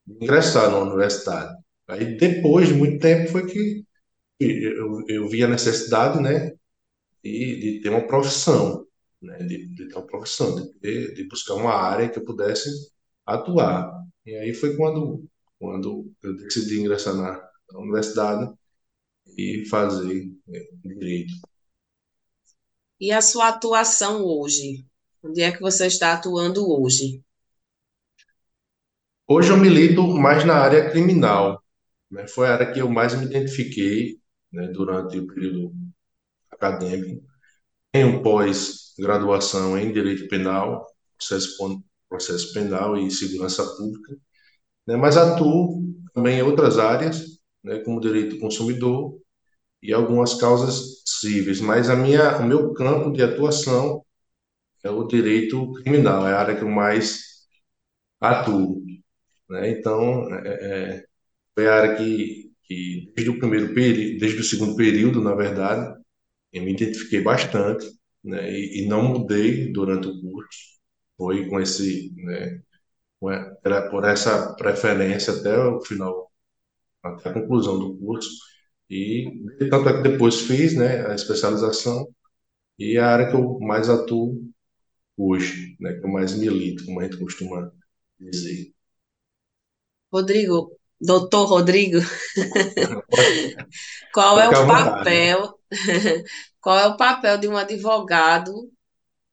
ingressar 0.09 0.71
na 0.71 0.79
universidade. 0.79 1.55
Aí 1.89 2.17
depois 2.17 2.69
de 2.69 2.75
muito 2.75 2.99
tempo 3.01 3.31
foi 3.31 3.47
que 3.47 3.85
eu, 4.41 5.05
eu 5.09 5.29
vi 5.29 5.45
a 5.45 5.49
necessidade, 5.49 6.23
né, 6.23 6.53
de, 7.25 7.61
de 7.61 7.81
ter 7.83 7.91
uma 7.91 8.07
profissão, 8.07 8.87
né, 9.23 9.39
de, 9.41 9.69
de 9.69 9.89
ter 9.89 9.95
uma 9.97 10.07
profissão, 10.07 10.57
de, 10.83 11.15
de 11.15 11.29
buscar 11.29 11.55
uma 11.57 11.75
área 11.75 12.09
que 12.11 12.19
eu 12.21 12.25
pudesse 12.25 12.71
atuar. 13.27 13.93
E 14.27 14.35
aí 14.37 14.55
foi 14.55 14.77
quando, 14.77 15.25
quando 15.61 16.13
eu 16.23 16.37
decidi 16.37 16.81
ingressar 16.81 17.15
na, 17.17 17.46
na 17.71 17.81
universidade 17.81 18.53
e 19.37 19.65
fazer 19.69 20.31
é, 20.49 20.69
direito. 20.85 21.33
E 23.01 23.13
a 23.13 23.21
sua 23.21 23.49
atuação 23.49 24.25
hoje? 24.25 24.87
Onde 25.23 25.43
é 25.43 25.53
que 25.53 25.61
você 25.61 25.87
está 25.87 26.13
atuando 26.13 26.71
hoje? 26.71 27.23
Hoje 29.29 29.51
eu 29.51 29.57
milito 29.57 30.07
mais 30.07 30.45
na 30.45 30.55
área 30.55 30.91
criminal. 30.91 31.63
Né? 32.11 32.27
Foi 32.29 32.47
a 32.47 32.55
área 32.55 32.73
que 32.73 32.81
eu 32.81 32.89
mais 32.89 33.15
me 33.15 33.27
identifiquei 33.27 34.21
né, 34.53 34.69
durante 34.69 35.19
o 35.19 35.27
período 35.27 35.75
acadêmico. 36.51 37.27
Tenho 37.93 38.23
pós-graduação 38.23 39.77
em 39.79 39.93
Direito 39.93 40.29
Penal, 40.29 40.87
processo, 41.19 41.83
processo 42.09 42.53
Penal 42.53 42.97
e 42.97 43.11
Segurança 43.11 43.65
Pública, 43.77 44.17
né? 44.87 44.97
mas 44.97 45.17
atuo 45.17 45.83
também 46.15 46.39
em 46.39 46.43
outras 46.43 46.79
áreas, 46.79 47.36
né, 47.67 47.81
como 47.81 48.01
Direito 48.01 48.37
do 48.37 48.41
Consumidor 48.41 49.21
e 49.83 49.93
algumas 49.93 50.35
causas 50.35 51.03
cíveis. 51.05 51.61
Mas 51.61 51.91
a 51.91 51.97
minha, 51.97 52.39
o 52.39 52.47
meu 52.47 52.73
campo 52.75 53.13
de 53.13 53.23
atuação 53.23 54.05
é 54.85 54.91
o 54.91 55.05
direito 55.07 55.73
criminal, 55.75 56.27
é 56.29 56.33
a 56.33 56.41
área 56.41 56.57
que 56.57 56.63
eu 56.63 56.71
mais 56.71 57.47
atuo. 58.21 58.83
Né? 59.51 59.71
Então, 59.71 60.33
é, 60.35 60.99
é, 60.99 61.05
foi 61.55 61.69
a 61.69 61.75
área 61.75 61.97
que, 61.97 62.53
que, 62.65 63.13
desde 63.17 63.31
o 63.31 63.39
primeiro 63.39 63.75
período, 63.75 64.21
desde 64.21 64.41
o 64.41 64.45
segundo 64.45 64.77
período, 64.77 65.23
na 65.23 65.35
verdade, 65.35 66.01
eu 66.53 66.63
me 66.63 66.73
identifiquei 66.73 67.21
bastante, 67.23 67.87
né? 68.25 68.51
e, 68.53 68.85
e 68.85 68.89
não 68.89 69.03
mudei 69.03 69.73
durante 69.73 70.09
o 70.09 70.21
curso. 70.21 70.77
Foi 71.19 71.49
com 71.49 71.61
esse, 71.61 72.13
né, 72.17 72.63
por 73.91 74.05
essa 74.05 74.55
preferência 74.57 75.33
até 75.35 75.59
o 75.59 75.81
final, 75.81 76.31
até 77.15 77.31
a 77.31 77.33
conclusão 77.33 77.79
do 77.79 77.97
curso. 77.99 78.29
E 78.89 79.43
tanto 79.71 79.89
é 79.89 80.03
que 80.03 80.09
depois 80.09 80.41
fiz 80.43 80.77
né, 80.77 81.07
a 81.07 81.15
especialização 81.15 82.07
e 82.79 82.99
a 82.99 83.09
área 83.09 83.31
que 83.31 83.37
eu 83.37 83.59
mais 83.61 83.89
atuo 83.89 84.43
hoje, 85.17 85.77
né, 85.81 85.95
que 85.95 86.05
eu 86.05 86.11
mais 86.11 86.35
milito, 86.35 86.85
como 86.85 87.01
a 87.01 87.05
gente 87.05 87.19
costuma 87.19 87.71
dizer. 88.21 88.73
Rodrigo, 90.13 90.73
doutor 91.01 91.47
Rodrigo, 91.47 91.99
qual 94.13 94.39
é 94.39 94.49
o 94.49 94.67
papel, 94.67 95.59
qual 96.61 96.79
é 96.79 96.87
o 96.87 96.97
papel 96.97 97.39
de 97.39 97.49
um 97.49 97.57
advogado 97.57 98.53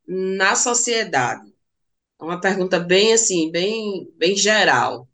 na 0.07 0.55
sociedade? 0.55 1.53
É 2.19 2.23
uma 2.23 2.39
pergunta 2.39 2.79
bem 2.79 3.13
assim, 3.13 3.51
bem, 3.51 4.09
bem 4.17 4.35
geral. 4.35 5.07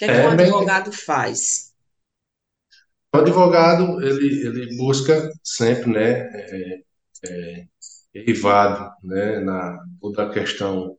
O 0.00 0.02
que 0.02 0.04
é 0.06 0.08
que 0.08 0.20
é, 0.20 0.26
um 0.26 0.30
advogado 0.30 0.90
bem... 0.90 0.98
faz? 0.98 1.74
O 3.14 3.18
advogado, 3.18 4.00
ele, 4.02 4.46
ele 4.46 4.76
busca 4.78 5.30
sempre, 5.44 5.90
né, 5.90 6.20
é, 6.32 6.82
é, 7.26 7.66
derivado 8.14 8.90
né, 9.04 9.40
na 9.40 9.78
toda 10.00 10.22
a 10.24 10.30
questão 10.32 10.96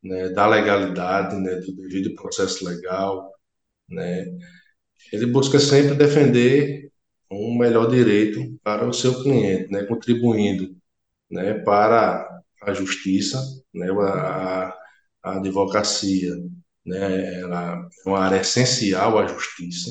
né, 0.00 0.28
da 0.28 0.46
legalidade, 0.46 1.34
né, 1.36 1.56
do 1.56 1.74
devido 1.74 2.14
processo 2.14 2.64
legal, 2.64 3.32
né, 3.88 4.26
ele 5.12 5.26
busca 5.26 5.58
sempre 5.58 5.96
defender 5.96 6.88
um 7.30 7.58
melhor 7.58 7.90
direito 7.90 8.56
para 8.62 8.86
o 8.86 8.92
seu 8.92 9.22
cliente, 9.24 9.72
né, 9.72 9.84
contribuindo 9.86 10.76
né, 11.28 11.54
para 11.54 12.42
a 12.62 12.72
justiça, 12.72 13.42
né, 13.74 13.88
a, 13.90 14.72
a 15.24 15.36
advocacia, 15.38 16.32
né, 16.86 17.40
ela 17.40 17.88
é 18.06 18.08
uma 18.08 18.20
área 18.20 18.40
essencial 18.40 19.18
à 19.18 19.26
justiça. 19.26 19.90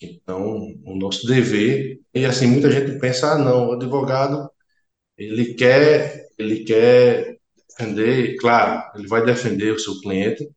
Então, 0.00 0.74
o 0.84 0.96
nosso 0.96 1.26
dever, 1.26 2.00
e 2.14 2.24
assim, 2.26 2.46
muita 2.46 2.70
gente 2.70 2.98
pensa, 2.98 3.32
ah, 3.32 3.38
não, 3.38 3.68
o 3.68 3.72
advogado 3.72 4.50
ele 5.18 5.54
quer, 5.54 6.28
ele 6.38 6.64
quer 6.64 7.38
defender, 7.70 8.36
claro, 8.38 8.98
ele 8.98 9.08
vai 9.08 9.24
defender 9.24 9.72
o 9.72 9.78
seu 9.78 10.00
cliente, 10.00 10.48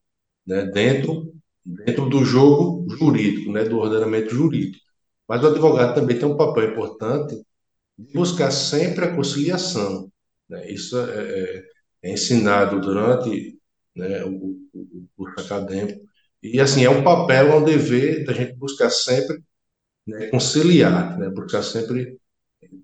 né, 0.46 0.66
dentro, 0.66 1.34
dentro 1.66 2.10
do 2.10 2.26
jogo 2.26 2.88
jurídico, 2.98 3.52
né, 3.52 3.64
do 3.66 3.80
ordenamento 3.80 4.34
jurídico. 4.36 4.84
Mas 5.28 5.44
o 5.44 5.48
advogado 5.48 5.96
também 5.96 6.18
tem 6.20 6.28
um 6.28 6.38
papel 6.38 6.72
importante 6.72 7.36
de 7.98 8.14
buscar 8.14 8.52
sempre 8.52 9.06
a 9.06 9.16
conciliação. 9.16 10.12
Né? 10.50 10.72
Isso 10.72 10.98
é, 10.98 11.64
é, 11.64 11.64
é 12.04 12.14
ensinado 12.14 12.80
durante 12.82 13.57
né, 13.98 14.24
o, 14.24 14.58
o, 14.74 15.08
curso 15.18 15.40
acadêmico. 15.42 16.08
E, 16.42 16.60
assim, 16.62 16.86
é 16.86 16.90
um 16.90 17.04
papel, 17.04 17.48
é 17.52 17.56
um 17.56 17.64
dever 17.66 18.26
da 18.26 18.34
gente 18.34 18.54
buscar 18.56 18.90
sempre 18.90 19.44
né, 20.08 20.28
conciliar, 20.28 21.18
né, 21.20 21.30
buscar 21.30 21.64
sempre 21.64 22.20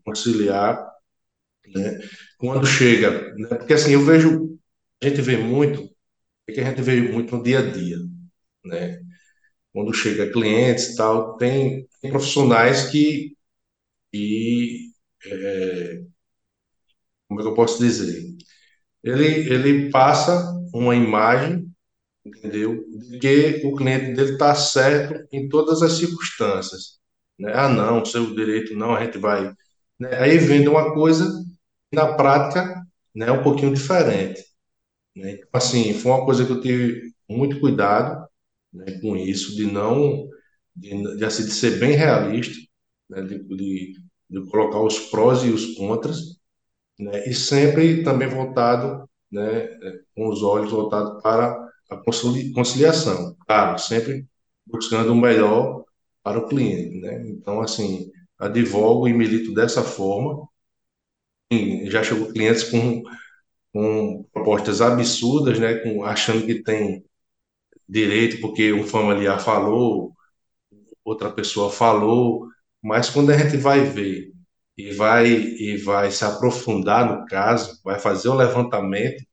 conciliar 0.04 0.94
né? 1.68 2.00
Quando 2.38 2.66
chega, 2.66 3.34
né? 3.36 3.48
Porque 3.50 3.74
assim, 3.74 3.92
eu 3.94 4.06
vejo, 4.06 4.60
a 5.02 5.08
gente 5.08 5.22
vê 5.22 5.38
muito, 5.38 5.90
é 6.48 6.54
que 6.54 6.62
a 6.62 6.70
gente 6.70 6.82
vê 6.82 7.02
muito 7.02 7.36
no 7.38 7.44
dia 7.44 7.60
a 7.60 7.72
dia, 7.72 7.98
né? 8.66 9.02
Quando 9.74 9.94
chega 9.94 10.32
clientes 10.32 10.96
tal, 10.96 11.38
tem, 11.38 11.88
tem 12.02 12.12
profissionais 12.12 12.90
que, 12.92 13.36
que 14.12 14.92
é, 15.26 16.04
como 17.28 17.40
é 17.42 17.44
que 17.44 17.50
eu 17.50 17.56
posso 17.56 17.80
dizer? 17.80 18.24
Ele, 19.04 19.26
ele 19.26 19.90
passa 19.92 20.54
uma 20.74 20.96
imagem, 20.96 21.68
entendeu? 22.26 22.84
De 22.90 23.20
que 23.20 23.68
o 23.68 23.76
cliente 23.76 24.14
dele 24.14 24.34
está 24.34 24.56
certo 24.56 25.28
em 25.32 25.48
todas 25.48 25.82
as 25.82 25.94
circunstâncias. 25.94 27.00
Né? 27.40 27.52
Ah, 27.54 27.70
não, 27.70 28.04
seu 28.06 28.34
direito 28.36 28.76
não, 28.76 28.96
a 28.96 29.06
gente 29.06 29.18
vai. 29.18 29.54
Né? 30.00 30.18
Aí 30.20 30.38
vende 30.38 30.68
uma 30.68 30.94
coisa 30.94 31.30
na 31.92 32.14
prática 32.16 32.84
né, 33.16 33.32
um 33.32 33.44
pouquinho 33.44 33.74
diferente. 33.74 34.44
Né? 35.16 35.34
Então, 35.34 35.50
assim, 35.54 35.94
foi 35.94 36.12
uma 36.12 36.26
coisa 36.26 36.46
que 36.46 36.52
eu 36.52 36.62
tive 36.62 37.14
muito 37.30 37.60
cuidado 37.60 38.28
né, 38.74 39.00
com 39.02 39.16
isso, 39.16 39.56
de 39.56 39.66
não, 39.66 40.28
de, 40.76 41.18
de, 41.18 41.26
assim, 41.26 41.46
de 41.46 41.52
ser 41.52 41.80
bem 41.80 41.92
realista, 41.94 42.56
né, 43.10 43.22
de, 43.22 43.40
de, 43.44 43.94
de, 44.30 44.50
colocar 44.50 44.82
os 44.82 45.00
prós 45.00 45.44
e 45.44 45.50
os 45.50 45.76
contras, 45.76 46.20
né, 47.00 47.28
e 47.28 47.34
sempre 47.34 48.04
também 48.04 48.28
voltado, 48.28 49.08
né, 49.34 49.68
com 50.16 50.30
os 50.30 50.44
olhos 50.44 50.72
voltados 50.72 51.22
para 51.22 51.52
a 51.90 51.98
conciliação, 52.54 53.36
claro, 53.48 53.78
sempre 53.80 54.26
buscando 54.66 55.12
o 55.12 55.16
melhor 55.16 55.84
para 56.24 56.40
o 56.40 56.48
cliente, 56.48 57.00
né? 57.02 57.28
Então, 57.28 57.62
assim, 57.62 58.12
advogo 58.40 59.08
e 59.08 59.14
milito 59.14 59.54
dessa 59.54 59.84
forma. 59.84 60.48
Já 61.86 62.04
chegou 62.04 62.32
clientes 62.32 62.64
com, 62.64 63.04
com 63.74 64.24
propostas 64.34 64.82
absurdas, 64.82 65.60
né? 65.60 65.76
Com, 65.76 66.04
achando 66.04 66.46
que 66.46 66.64
tem 66.64 67.06
direito 67.88 68.42
porque 68.42 68.74
um 68.74 68.86
familiar 68.86 69.40
falou, 69.40 70.14
outra 71.06 71.32
pessoa 71.32 71.72
falou, 71.72 72.48
mas 72.82 73.10
quando 73.10 73.32
a 73.32 73.38
gente 73.38 73.58
vai 73.58 73.82
ver 73.82 74.33
e 74.78 74.92
vai 74.94 75.28
e 75.28 75.78
vai 75.78 76.12
se 76.12 76.26
aprofundar 76.26 77.06
no 77.08 77.26
caso, 77.28 77.80
vai 77.84 78.00
fazer 78.00 78.30
o 78.30 78.36
levantamento, 78.36 79.24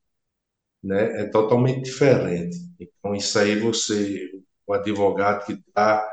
né, 0.83 1.23
é 1.23 1.25
totalmente 1.27 1.83
diferente. 1.85 2.57
Então 2.81 3.15
isso 3.15 3.39
aí 3.39 3.59
você, 3.59 4.31
o 4.67 4.75
advogado 4.75 5.47
que 5.47 5.53
está 5.55 6.07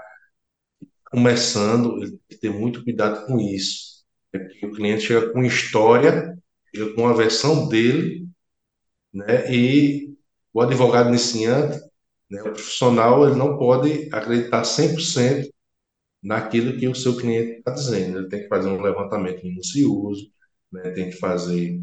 começando, 1.05 1.97
ele 2.03 2.11
tem 2.11 2.19
que 2.29 2.37
ter 2.37 2.49
muito 2.49 2.83
cuidado 2.83 3.25
com 3.25 3.39
isso. 3.39 4.03
É 4.33 4.39
porque 4.39 4.65
o 4.65 4.71
cliente 4.73 5.03
chega 5.03 5.31
com 5.31 5.43
história, 5.43 6.37
chega 6.75 6.93
com 6.93 7.07
a 7.07 7.13
versão 7.13 7.67
dele, 7.67 8.27
né, 9.13 9.51
e 9.53 10.15
o 10.53 10.61
advogado 10.61 11.09
iniciante 11.09 11.79
né? 12.29 12.41
O 12.41 12.53
profissional 12.53 13.27
ele 13.27 13.37
não 13.37 13.57
pode 13.57 14.09
acreditar 14.13 14.63
100% 14.63 15.49
naquilo 16.21 16.77
que 16.77 16.87
o 16.87 16.95
seu 16.95 17.15
cliente 17.17 17.59
está 17.59 17.71
dizendo. 17.71 18.19
Ele 18.19 18.29
tem 18.29 18.41
que 18.41 18.47
fazer 18.47 18.69
um 18.69 18.81
levantamento 18.81 19.43
minucioso, 19.43 20.31
né? 20.71 20.91
tem 20.91 21.09
que 21.09 21.17
fazer 21.17 21.79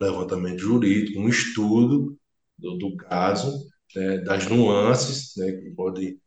levantamento 0.00 0.60
jurídico, 0.60 1.20
um 1.20 1.28
estudo 1.28 2.16
do, 2.58 2.78
do 2.78 2.96
caso, 2.96 3.52
né? 3.96 4.18
das 4.18 4.46
nuances 4.48 5.34
né? 5.36 5.52
que 5.52 5.70
pode 5.70 6.18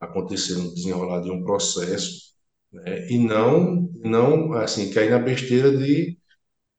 acontecer 0.00 0.54
no 0.56 0.74
desenrolar 0.74 1.20
de 1.20 1.30
um 1.30 1.44
processo, 1.44 2.32
né? 2.72 3.08
e 3.10 3.18
não, 3.18 3.90
não 4.04 4.52
assim, 4.54 4.90
cair 4.92 5.10
na 5.10 5.18
besteira 5.18 5.76
de 5.76 6.18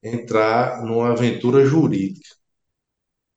entrar 0.04 0.84
numa 0.86 1.12
aventura 1.12 1.66
jurídica 1.66 2.42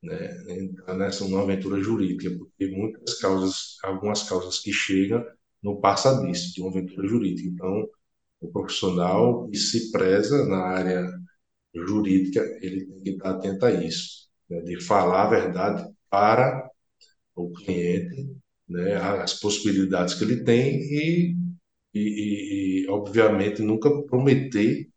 né, 0.04 0.44
entrar 0.48 0.94
nessa 0.94 1.24
uma 1.24 1.42
aventura 1.42 1.80
jurídica, 1.82 2.36
porque 2.36 2.66
muitas 2.68 3.18
causas, 3.18 3.78
algumas 3.82 4.22
causas 4.28 4.58
que 4.60 4.72
chegam 4.72 5.24
não 5.64 5.80
passa 5.80 6.22
disso, 6.22 6.54
de 6.54 6.62
uma 6.62 6.70
aventura 6.70 7.08
jurídica. 7.08 7.48
Então, 7.50 7.88
o 8.42 8.48
profissional 8.52 9.48
que 9.50 9.58
se 9.58 9.92
preza 9.92 10.46
na 10.46 10.58
área 10.58 11.10
jurídica, 11.74 12.40
ele 12.62 12.86
tem 12.86 13.02
que 13.02 13.10
estar 13.10 13.30
atento 13.30 13.66
a 13.66 13.72
isso, 13.72 14.28
né, 14.50 14.60
de 14.62 14.80
falar 14.82 15.24
a 15.24 15.30
verdade 15.30 15.84
para 16.10 16.70
o 17.36 17.52
cliente, 17.52 18.36
né, 18.68 18.96
as 18.96 19.34
possibilidades 19.40 20.14
que 20.14 20.24
ele 20.24 20.44
tem 20.44 20.80
e, 20.80 21.36
e, 21.94 22.84
e, 22.84 22.88
obviamente, 22.90 23.62
nunca 23.62 23.90
prometer 24.04 24.88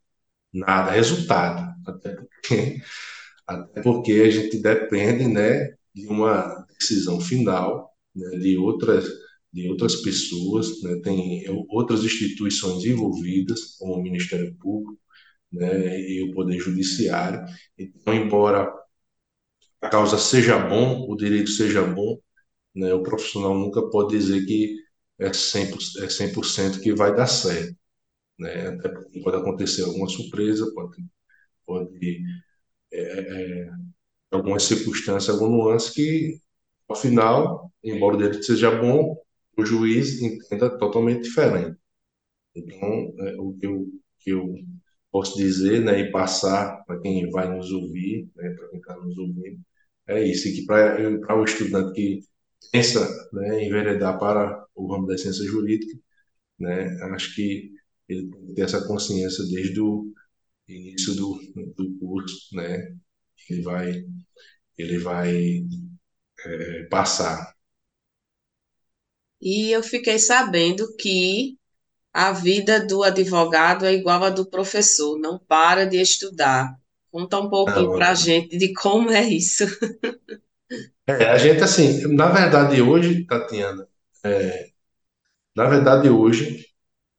nada, 0.54 0.92
resultado, 0.92 1.74
até 1.88 2.16
porque 2.16 2.82
até 3.48 3.82
porque 3.82 4.12
a 4.14 4.30
gente 4.30 4.60
depende, 4.62 5.28
né, 5.28 5.74
de 5.94 6.08
uma 6.08 6.66
decisão 6.80 7.20
final, 7.22 7.92
né, 8.16 8.38
de 8.40 8.58
outras 8.58 9.06
de 9.58 9.70
outras 9.70 9.96
pessoas, 9.98 10.82
né, 10.84 11.00
tem 11.04 11.44
outras 11.70 12.04
instituições 12.04 12.86
envolvidas, 12.86 13.76
como 13.78 13.96
o 13.96 14.04
Ministério 14.04 14.56
Público, 14.60 15.00
né, 15.52 16.00
e 16.00 16.24
o 16.24 16.34
Poder 16.34 16.60
Judiciário. 16.60 17.44
Então, 17.78 18.14
embora 18.14 18.72
a 19.82 19.90
causa 19.90 20.18
seja 20.18 20.58
bom, 20.60 21.08
o 21.10 21.16
direito 21.16 21.50
seja 21.52 21.84
bom, 21.84 22.20
né, 22.76 22.94
o 22.94 23.04
profissional 23.04 23.56
nunca 23.58 23.82
pode 23.90 24.18
dizer 24.18 24.46
que 24.46 24.76
é 25.20 25.34
100%, 25.34 26.04
é 26.04 26.10
100 26.10 26.82
que 26.82 26.94
vai 26.94 27.16
dar 27.16 27.28
certo. 27.28 27.76
Né? 28.40 28.68
Até 28.70 28.90
pode 29.24 29.38
acontecer 29.38 29.84
alguma 29.84 30.10
surpresa, 30.10 30.72
pode, 30.76 31.04
pode 31.66 32.22
é, 32.92 33.02
é, 33.02 33.72
algumas 34.32 34.64
circunstâncias, 34.64 35.30
alguma 35.30 35.66
nuance 35.66 35.94
que, 35.94 36.40
ao 36.88 36.96
final, 36.96 37.72
embora 37.84 38.16
o 38.16 38.20
direito 38.20 38.46
seja 38.46 38.72
bom, 38.72 39.18
o 39.58 39.66
juiz 39.66 40.22
entenda 40.22 40.70
totalmente 40.78 41.24
diferente. 41.24 41.78
Então, 42.56 43.14
é, 43.28 43.36
o 43.40 43.54
que 43.54 43.68
eu, 43.68 43.88
que 44.20 44.32
eu 44.32 44.56
posso 45.12 45.38
dizer 45.38 45.82
né, 45.84 46.00
e 46.02 46.12
passar 46.12 46.84
para 46.86 47.00
quem 47.02 47.30
vai 47.32 47.50
nos 47.56 47.72
ouvir, 47.72 48.30
né, 48.36 48.50
para 48.52 48.70
quem 48.70 48.80
está 48.80 48.96
nos 48.98 49.18
ouvindo, 49.18 49.62
é 50.08 50.24
isso, 50.24 50.44
que 50.44 50.66
para 50.66 51.38
o 51.40 51.44
estudante 51.46 51.94
que 51.94 52.20
pensa 52.72 53.08
né, 53.34 53.62
em 53.64 53.68
enveredar 53.68 54.20
para 54.20 54.66
o 54.76 54.92
ramo 54.92 55.08
da 55.08 55.18
ciência 55.18 55.46
jurídica, 55.46 56.00
né, 56.60 56.88
acho 57.14 57.36
que 57.36 57.72
ele 58.10 58.30
tem 58.30 58.46
que 58.48 58.54
ter 58.56 58.62
essa 58.64 58.86
consciência 58.88 59.44
desde 59.46 59.80
o 59.82 60.12
início 60.68 61.16
do, 61.16 61.40
do 61.76 62.00
curso, 62.00 62.56
né? 62.56 62.96
Ele 63.50 63.62
vai, 63.62 64.04
ele 64.78 64.98
vai 65.00 65.66
é, 66.46 66.84
passar. 66.90 67.56
E 69.42 69.72
eu 69.72 69.84
fiquei 69.84 70.20
sabendo 70.20 70.96
que 70.96 71.58
a 72.14 72.32
vida 72.32 72.86
do 72.86 73.04
advogado 73.04 73.86
é 73.86 73.94
igual 73.94 74.24
a 74.24 74.30
do 74.30 74.46
professor, 74.50 75.20
não 75.20 75.38
para 75.38 75.86
de 75.86 75.98
estudar. 76.02 76.76
Conta 77.12 77.40
um 77.40 77.50
pouquinho 77.50 77.92
para 77.94 78.10
a 78.10 78.16
gente 78.16 78.58
de 78.58 78.74
como 78.74 79.12
é 79.12 79.24
isso. 79.24 79.66
É, 81.08 81.26
a 81.30 81.38
gente, 81.38 81.64
assim, 81.64 82.06
na 82.14 82.30
verdade, 82.30 82.82
hoje, 82.82 83.26
Tatiana, 83.26 83.88
é, 84.26 84.70
na 85.56 85.66
verdade, 85.68 86.10
hoje, 86.10 86.66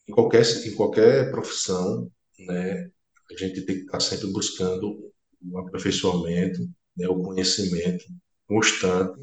em 0.09 0.13
qualquer, 0.13 0.43
em 0.67 0.75
qualquer 0.75 1.31
profissão, 1.31 2.11
né, 2.39 2.91
a 3.31 3.37
gente 3.37 3.63
tem 3.63 3.77
que 3.77 3.83
estar 3.85 4.01
sempre 4.01 4.29
buscando 4.29 5.13
o 5.43 5.59
aperfeiçoamento, 5.59 6.61
né, 6.97 7.09
o 7.09 7.23
conhecimento 7.23 8.05
constante. 8.47 9.21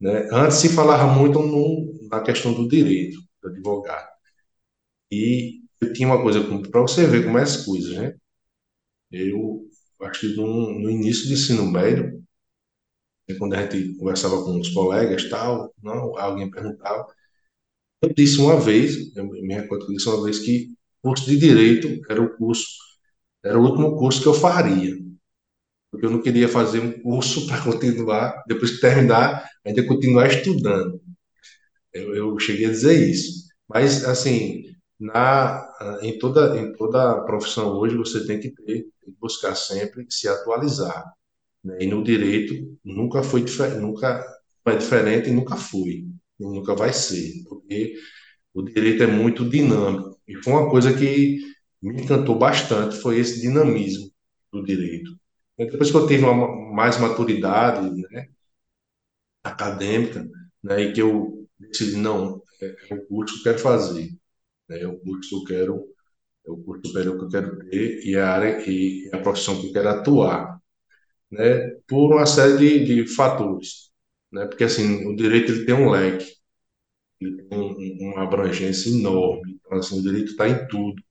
Né? 0.00 0.28
Antes 0.32 0.58
se 0.58 0.68
falava 0.70 1.12
muito 1.12 1.40
no, 1.40 2.08
na 2.10 2.20
questão 2.22 2.52
do 2.52 2.68
direito, 2.68 3.18
do 3.42 3.48
advogado. 3.48 4.08
E 5.10 5.62
eu 5.80 5.92
tinha 5.92 6.08
uma 6.08 6.22
coisa, 6.22 6.40
para 6.70 6.80
você 6.82 7.06
ver 7.06 7.24
como 7.24 7.38
é 7.38 7.42
as 7.42 7.64
coisas, 7.64 7.96
né? 7.96 8.14
Eu 9.10 9.68
acho 10.02 10.20
que 10.20 10.36
no, 10.36 10.78
no 10.80 10.90
início 10.90 11.26
do 11.26 11.34
ensino 11.34 11.66
médio, 11.70 12.22
né, 13.28 13.34
quando 13.38 13.54
a 13.54 13.62
gente 13.62 13.96
conversava 13.96 14.42
com 14.42 14.58
os 14.60 14.70
colegas 14.70 15.28
tal, 15.28 15.72
não, 15.82 16.16
alguém 16.18 16.50
perguntava, 16.50 17.06
eu 18.02 18.12
disse 18.14 18.40
uma 18.40 18.58
vez, 18.60 19.14
eu 19.16 19.26
me 19.28 19.54
recordo 19.54 19.86
que 19.86 19.92
eu 19.92 19.96
disse 19.96 20.08
uma 20.08 20.24
vez 20.24 20.38
que 20.40 20.74
curso 21.02 21.26
de 21.26 21.38
direito 21.38 21.88
era 22.10 22.22
o 22.22 22.36
curso 22.36 22.66
era 23.44 23.58
o 23.58 23.62
último 23.64 23.96
curso 23.98 24.22
que 24.22 24.28
eu 24.28 24.34
faria. 24.34 24.96
Porque 25.96 26.04
eu 26.04 26.10
não 26.10 26.20
queria 26.20 26.46
fazer 26.46 26.78
um 26.80 26.92
curso 27.00 27.46
para 27.48 27.62
continuar, 27.62 28.44
depois 28.46 28.72
de 28.72 28.80
terminar, 28.80 29.48
ainda 29.64 29.82
continuar 29.86 30.28
estudando. 30.28 31.00
Eu, 31.90 32.14
eu 32.14 32.38
cheguei 32.38 32.66
a 32.66 32.70
dizer 32.70 33.08
isso. 33.08 33.46
Mas, 33.66 34.04
assim, 34.04 34.64
na, 35.00 35.66
em, 36.02 36.18
toda, 36.18 36.60
em 36.60 36.74
toda 36.74 37.22
profissão 37.24 37.78
hoje, 37.78 37.96
você 37.96 38.26
tem 38.26 38.38
que 38.38 38.50
ter, 38.50 38.82
que 38.82 39.10
buscar 39.18 39.54
sempre 39.54 40.06
se 40.10 40.28
atualizar. 40.28 41.02
Né? 41.64 41.78
E 41.80 41.86
no 41.86 42.04
direito, 42.04 42.78
nunca 42.84 43.22
foi 43.22 43.42
nunca 43.80 44.22
foi 44.62 44.76
diferente 44.76 45.30
e 45.30 45.32
nunca 45.32 45.56
foi. 45.56 46.06
Nunca 46.38 46.74
vai 46.74 46.92
ser. 46.92 47.42
Porque 47.48 47.94
o 48.52 48.62
direito 48.62 49.02
é 49.02 49.06
muito 49.06 49.48
dinâmico. 49.48 50.20
E 50.28 50.36
foi 50.42 50.52
uma 50.52 50.70
coisa 50.70 50.92
que 50.92 51.40
me 51.82 52.02
encantou 52.02 52.38
bastante 52.38 52.96
foi 52.96 53.18
esse 53.18 53.40
dinamismo 53.40 54.10
do 54.52 54.62
direito. 54.62 55.16
Depois 55.58 55.90
que 55.90 55.96
eu 55.96 56.06
tive 56.06 56.24
uma 56.24 56.74
mais 56.74 56.98
maturidade 56.98 57.90
né, 58.10 58.28
acadêmica, 59.42 60.28
né, 60.62 60.82
e 60.82 60.92
que 60.92 61.00
eu 61.02 61.48
decidi, 61.58 61.96
não, 61.96 62.42
é, 62.60 62.76
é 62.90 62.94
o 62.94 63.06
curso 63.06 63.34
que 63.34 63.40
eu 63.48 63.52
quero 63.52 63.58
fazer, 63.62 64.10
né, 64.68 64.80
é 64.80 64.86
o 64.88 64.98
curso 65.00 65.28
que 65.30 65.36
eu 65.36 65.44
quero, 65.44 65.86
é 66.46 66.52
o 66.52 66.58
curso 66.58 66.86
superior 66.88 67.18
que 67.18 67.24
eu 67.24 67.30
quero 67.30 67.58
ter 67.70 68.06
e 68.06 68.16
a 68.16 68.30
área 68.30 68.70
e 68.70 69.10
a 69.14 69.18
profissão 69.18 69.60
que 69.60 69.68
eu 69.68 69.72
quero 69.72 69.90
atuar, 69.90 70.60
né, 71.32 71.70
por 71.88 72.14
uma 72.14 72.26
série 72.26 72.58
de, 72.84 73.04
de 73.04 73.14
fatores, 73.14 73.90
né, 74.32 74.46
porque 74.46 74.64
assim, 74.64 75.06
o 75.06 75.16
direito 75.16 75.52
ele 75.52 75.66
tem 75.66 75.74
um 75.76 75.90
leque, 75.90 76.26
ele 77.20 77.42
tem 77.44 77.58
um, 77.58 78.12
uma 78.12 78.24
abrangência 78.24 78.90
enorme, 78.90 79.58
então 79.60 79.78
assim, 79.78 79.98
o 80.00 80.02
direito 80.02 80.32
está 80.32 80.48
em 80.48 80.66
tudo, 80.68 81.02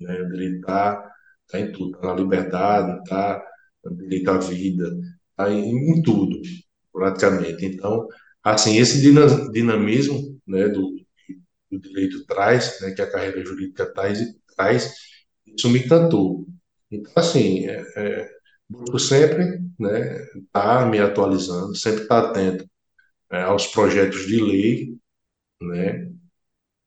né? 0.00 0.20
O 0.22 0.28
direito 0.30 0.56
está 0.60 1.10
tá 1.48 1.60
em 1.60 1.72
tudo, 1.72 1.96
está 1.96 2.08
na 2.08 2.14
liberdade, 2.14 3.00
está 3.00 3.44
direito 3.92 4.30
à 4.30 4.38
vida, 4.38 4.96
tá 5.36 5.50
em, 5.50 5.90
em 5.90 6.02
tudo, 6.02 6.40
praticamente. 6.92 7.64
Então, 7.64 8.06
assim, 8.42 8.78
esse 8.78 9.00
dinamismo, 9.52 10.38
né, 10.46 10.68
do, 10.68 10.94
do 11.70 11.80
direito 11.80 12.24
traz, 12.26 12.80
né, 12.80 12.92
que 12.92 13.02
a 13.02 13.10
carreira 13.10 13.44
jurídica 13.44 13.86
traz, 13.92 14.20
traz 14.56 14.94
isso 15.46 15.68
me 15.70 15.80
encantou. 15.80 16.46
Então, 16.90 17.12
assim, 17.16 17.66
é, 17.66 17.84
é, 17.96 18.30
busco 18.68 18.98
sempre 18.98 19.60
né, 19.78 20.26
tá 20.52 20.86
me 20.86 20.98
atualizando, 20.98 21.74
sempre 21.74 22.02
estar 22.02 22.22
tá 22.22 22.28
atento 22.30 22.68
é, 23.30 23.42
aos 23.42 23.66
projetos 23.68 24.26
de 24.26 24.40
lei, 24.40 24.96
né, 25.60 26.10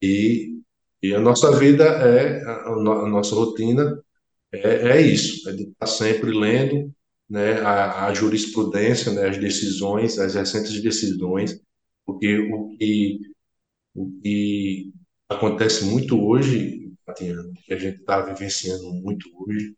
e, 0.01 0.59
e 1.01 1.13
a 1.13 1.19
nossa 1.19 1.57
vida 1.57 1.83
é, 1.85 2.43
a, 2.43 2.69
a 2.69 3.09
nossa 3.09 3.35
rotina 3.35 4.01
é, 4.51 4.97
é 4.97 5.01
isso, 5.01 5.49
é 5.49 5.53
de 5.53 5.63
estar 5.63 5.87
sempre 5.87 6.31
lendo 6.31 6.93
né, 7.29 7.61
a, 7.61 8.07
a 8.07 8.13
jurisprudência, 8.13 9.11
né, 9.13 9.29
as 9.29 9.37
decisões, 9.37 10.19
as 10.19 10.35
recentes 10.35 10.81
decisões, 10.81 11.59
porque 12.05 12.37
o 12.39 12.75
que, 12.77 13.19
o 13.95 14.11
que 14.21 14.91
acontece 15.29 15.85
muito 15.85 16.19
hoje, 16.21 16.91
que 17.17 17.73
a 17.73 17.77
gente 17.77 17.99
está 18.01 18.21
vivenciando 18.21 18.93
muito 18.95 19.29
hoje, 19.35 19.75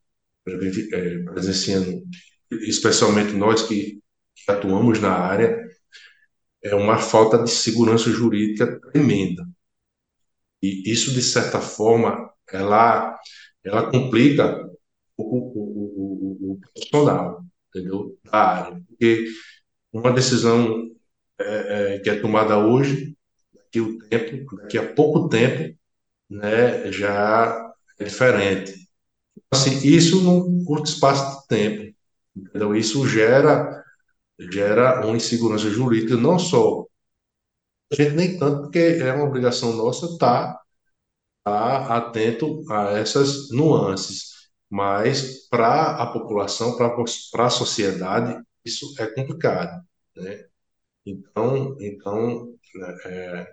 é, 0.47 1.19
presenciando, 1.19 2.03
especialmente 2.51 3.33
nós 3.33 3.63
que, 3.67 4.01
que 4.35 4.51
atuamos 4.51 4.99
na 4.99 5.11
área, 5.11 5.63
é 6.63 6.73
uma 6.75 6.97
falta 6.97 7.37
de 7.43 7.51
segurança 7.51 8.09
jurídica 8.09 8.79
tremenda. 8.91 9.45
E 10.61 10.89
isso, 10.91 11.13
de 11.13 11.21
certa 11.21 11.59
forma, 11.59 12.31
ela, 12.51 13.19
ela 13.63 13.89
complica 13.89 14.69
o, 15.17 15.23
o, 15.23 16.49
o, 16.49 16.51
o, 16.53 16.59
profissional, 16.59 17.43
entendeu? 17.69 18.17
Da 18.23 18.37
área. 18.37 18.83
Porque 18.87 19.27
uma 19.91 20.11
decisão 20.11 20.91
é, 21.39 21.95
é, 21.95 21.99
que 21.99 22.09
é 22.09 22.19
tomada 22.19 22.57
hoje, 22.57 23.15
daqui, 23.53 23.81
o 23.81 23.99
tempo, 24.07 24.55
daqui 24.57 24.77
a 24.77 24.93
pouco 24.93 25.29
tempo, 25.29 25.77
né, 26.29 26.91
já 26.91 27.73
é 27.99 28.03
diferente. 28.03 28.73
Assim, 29.51 29.87
isso 29.87 30.21
num 30.21 30.63
curto 30.65 30.87
espaço 30.87 31.41
de 31.41 31.47
tempo. 31.47 31.95
Entendeu? 32.35 32.75
Isso 32.75 33.07
gera, 33.07 33.83
gera 34.39 35.05
uma 35.05 35.15
insegurança 35.15 35.69
jurídica, 35.69 36.15
não 36.17 36.39
só 36.39 36.85
a 37.91 37.95
gente 37.95 38.15
nem 38.15 38.37
tanto, 38.39 38.63
porque 38.63 38.79
é 38.79 39.13
uma 39.13 39.25
obrigação 39.25 39.73
nossa 39.73 40.07
estar, 40.07 40.53
tá 40.53 40.62
atento 41.45 42.63
a 42.71 42.91
essas 42.97 43.49
nuances, 43.51 44.49
mas 44.69 45.47
para 45.49 45.97
a 46.01 46.07
população, 46.07 46.77
para 46.77 47.45
a 47.45 47.49
sociedade, 47.49 48.41
isso 48.65 48.95
é 48.99 49.07
complicado, 49.07 49.83
né? 50.15 50.45
Então, 51.05 51.77
então 51.81 52.55
é, 53.05 53.47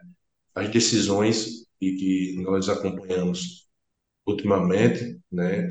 as 0.55 0.68
decisões 0.70 1.66
que, 1.81 1.92
que 1.96 2.42
nós 2.42 2.68
acompanhamos 2.68 3.68
ultimamente, 4.26 5.20
né? 5.33 5.68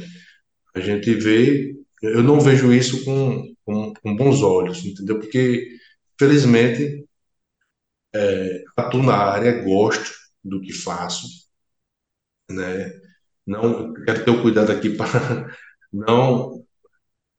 A 0.76 0.80
gente 0.80 1.14
vê, 1.16 1.76
eu 2.02 2.24
não 2.24 2.40
vejo 2.40 2.74
isso 2.74 3.04
com, 3.06 3.54
com, 3.66 3.94
com 3.94 4.16
bons 4.16 4.42
olhos, 4.42 4.86
entendeu? 4.86 5.20
Porque, 5.20 5.78
felizmente, 6.20 7.06
é, 8.14 8.64
atuo 8.78 9.04
na 9.04 9.16
área, 9.16 9.64
gosto 9.64 10.12
do 10.44 10.62
que 10.62 10.74
faço, 10.74 11.28
né? 12.50 12.92
Não 13.46 13.94
quero 13.94 14.26
ter 14.26 14.32
o 14.32 14.42
cuidado 14.42 14.72
aqui 14.72 14.92
para 14.92 15.08
não 15.92 16.64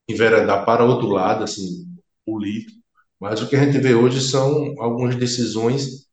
enveredar 0.09 0.65
para 0.65 0.85
outro 0.85 1.07
lado, 1.09 1.43
assim, 1.43 1.87
político, 2.25 2.79
mas 3.19 3.41
o 3.41 3.49
que 3.49 3.55
a 3.55 3.63
gente 3.65 3.79
vê 3.79 3.93
hoje 3.95 4.21
são 4.21 4.75
algumas 4.79 5.15
decisões 5.15 6.07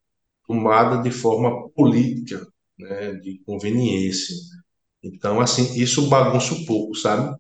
tomadas 0.47 1.03
de 1.03 1.11
forma 1.11 1.69
política, 1.71 2.47
né, 2.79 3.15
de 3.15 3.41
conveniência. 3.47 4.35
Então, 5.03 5.41
assim, 5.41 5.75
isso 5.81 6.09
bagunça 6.09 6.55
um 6.55 6.65
pouco, 6.67 6.95
sabe? 6.95 7.37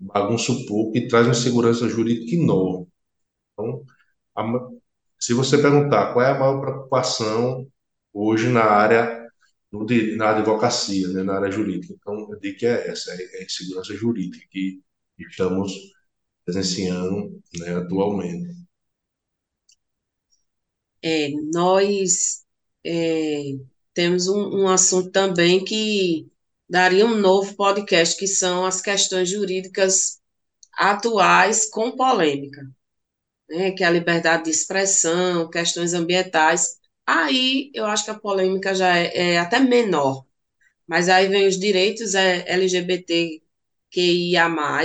Bagunça 0.00 0.52
um 0.52 0.66
pouco 0.66 0.96
e 0.98 1.08
traz 1.08 1.26
uma 1.26 1.34
segurança 1.34 1.88
jurídica 1.88 2.36
enorme. 2.36 2.88
Então, 3.54 3.84
a, 4.36 4.44
se 5.18 5.34
você 5.34 5.58
perguntar 5.58 6.12
qual 6.12 6.24
é 6.24 6.32
a 6.32 6.38
maior 6.38 6.60
preocupação 6.60 7.66
hoje 8.12 8.48
na 8.48 8.64
área 8.64 9.17
no, 9.70 9.86
na 10.16 10.30
advocacia, 10.30 11.08
né, 11.08 11.22
na 11.22 11.36
área 11.36 11.50
jurídica, 11.50 11.94
então 11.94 12.30
eu 12.30 12.38
digo 12.38 12.58
que 12.58 12.66
é 12.66 12.88
essa, 12.88 13.12
é, 13.12 13.42
é 13.42 13.48
segurança 13.48 13.94
jurídica 13.94 14.46
que 14.50 14.80
estamos 15.18 15.72
presenciando 16.44 17.42
né, 17.58 17.74
atualmente. 17.76 18.56
É, 21.02 21.30
nós 21.52 22.44
é, 22.84 23.42
temos 23.94 24.26
um, 24.28 24.62
um 24.62 24.68
assunto 24.68 25.10
também 25.10 25.64
que 25.64 26.26
daria 26.68 27.06
um 27.06 27.16
novo 27.16 27.54
podcast, 27.54 28.16
que 28.16 28.26
são 28.26 28.64
as 28.64 28.80
questões 28.80 29.30
jurídicas 29.30 30.20
atuais 30.74 31.68
com 31.70 31.96
polêmica, 31.96 32.62
né, 33.48 33.72
que 33.72 33.82
é 33.82 33.86
a 33.86 33.90
liberdade 33.90 34.44
de 34.44 34.50
expressão, 34.50 35.48
questões 35.50 35.94
ambientais. 35.94 36.78
Aí 37.08 37.70
eu 37.74 37.86
acho 37.86 38.04
que 38.04 38.10
a 38.10 38.18
polêmica 38.18 38.74
já 38.74 38.96
é, 38.96 39.32
é 39.34 39.38
até 39.38 39.60
menor, 39.60 40.26
mas 40.86 41.08
aí 41.08 41.28
vem 41.28 41.48
os 41.48 41.58
direitos 41.58 42.14
é, 42.14 42.44
LGBTQIA+, 42.48 43.42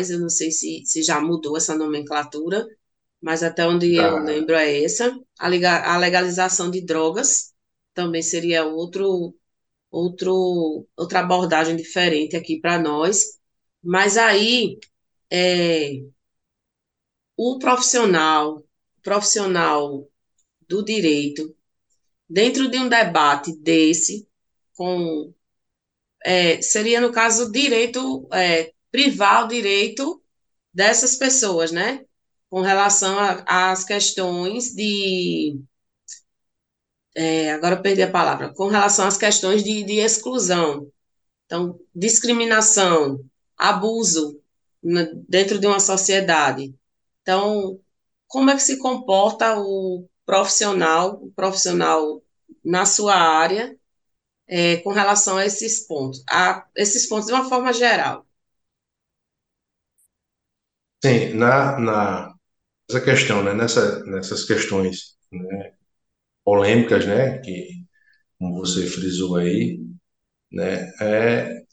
eu 0.09 0.19
não 0.19 0.29
sei 0.29 0.51
se, 0.51 0.83
se 0.85 1.03
já 1.03 1.19
mudou 1.21 1.57
essa 1.57 1.75
nomenclatura, 1.75 2.65
mas 3.21 3.43
até 3.43 3.67
onde 3.67 3.95
eu 3.95 4.19
lembro 4.19 4.55
é 4.55 4.83
essa. 4.83 5.17
A, 5.39 5.47
a 5.95 5.97
legalização 5.97 6.71
de 6.71 6.81
drogas 6.81 7.53
também 7.93 8.21
seria 8.21 8.65
outro 8.65 9.35
outro, 9.91 10.87
outra 10.97 11.19
abordagem 11.21 11.75
diferente 11.77 12.35
aqui 12.37 12.59
para 12.59 12.79
nós. 12.79 13.39
Mas 13.83 14.17
aí, 14.17 14.79
é, 15.31 16.03
o 17.37 17.59
profissional, 17.59 18.63
profissional 19.03 20.09
do 20.67 20.83
direito, 20.83 21.55
dentro 22.33 22.67
de 22.67 22.79
um 22.79 22.89
debate 22.89 23.55
desse, 23.57 24.27
com 24.75 25.31
é, 26.25 26.61
seria, 26.61 26.99
no 26.99 27.11
caso, 27.11 27.51
direito, 27.51 28.27
é, 28.33 28.73
privar 28.91 29.45
o 29.45 29.47
direito 29.47 30.21
dessas 30.73 31.15
pessoas, 31.15 31.71
né? 31.71 32.03
Com 32.49 32.61
relação 32.61 33.17
às 33.45 33.83
questões 33.83 34.73
de 34.73 35.59
é, 37.15 37.51
agora 37.51 37.79
perdi 37.79 38.01
a 38.01 38.09
palavra, 38.11 38.51
com 38.55 38.67
relação 38.67 39.07
às 39.07 39.17
questões 39.17 39.63
de, 39.63 39.83
de 39.83 39.99
exclusão. 39.99 40.91
Então, 41.45 41.79
discriminação, 41.93 43.23
abuso 43.55 44.41
na, 44.81 45.07
dentro 45.29 45.59
de 45.59 45.67
uma 45.67 45.79
sociedade. 45.79 46.73
Então, 47.21 47.79
como 48.27 48.49
é 48.49 48.55
que 48.55 48.63
se 48.63 48.79
comporta 48.79 49.59
o 49.59 50.07
profissional, 50.25 51.21
profissional 51.35 52.23
na 52.63 52.85
sua 52.85 53.15
área, 53.15 53.77
é, 54.47 54.77
com 54.77 54.91
relação 54.91 55.37
a 55.37 55.45
esses 55.45 55.87
pontos, 55.87 56.23
a 56.29 56.65
esses 56.75 57.07
pontos 57.07 57.27
de 57.27 57.33
uma 57.33 57.49
forma 57.49 57.73
geral? 57.73 58.25
Sim, 61.03 61.33
na, 61.35 61.79
na 61.79 62.33
essa 62.89 63.01
questão, 63.01 63.43
né, 63.43 63.53
nessa, 63.53 64.03
nessas 64.05 64.45
questões 64.45 65.17
né, 65.31 65.73
polêmicas, 66.45 67.05
né, 67.07 67.39
que 67.39 67.69
como 68.39 68.55
você 68.59 68.87
frisou 68.87 69.37
aí, 69.37 69.79
né, 70.51 70.91
é 71.01 71.63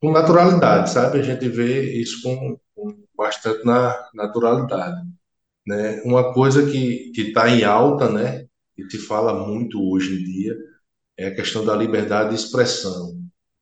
com 0.00 0.12
naturalidade, 0.12 0.90
sabe? 0.90 1.20
A 1.20 1.22
gente 1.22 1.48
vê 1.48 1.92
isso 2.00 2.22
com, 2.22 2.58
com 2.74 3.04
bastante 3.16 3.64
na 3.64 3.94
naturalidade, 4.14 5.02
né? 5.66 6.00
Uma 6.04 6.32
coisa 6.32 6.70
que 6.70 7.12
está 7.16 7.48
em 7.50 7.64
alta, 7.64 8.10
né, 8.10 8.46
e 8.76 8.84
se 8.90 8.98
fala 8.98 9.46
muito 9.46 9.82
hoje 9.90 10.14
em 10.14 10.24
dia 10.24 10.56
é 11.16 11.26
a 11.28 11.34
questão 11.34 11.64
da 11.64 11.74
liberdade 11.74 12.30
de 12.30 12.36
expressão, 12.36 13.14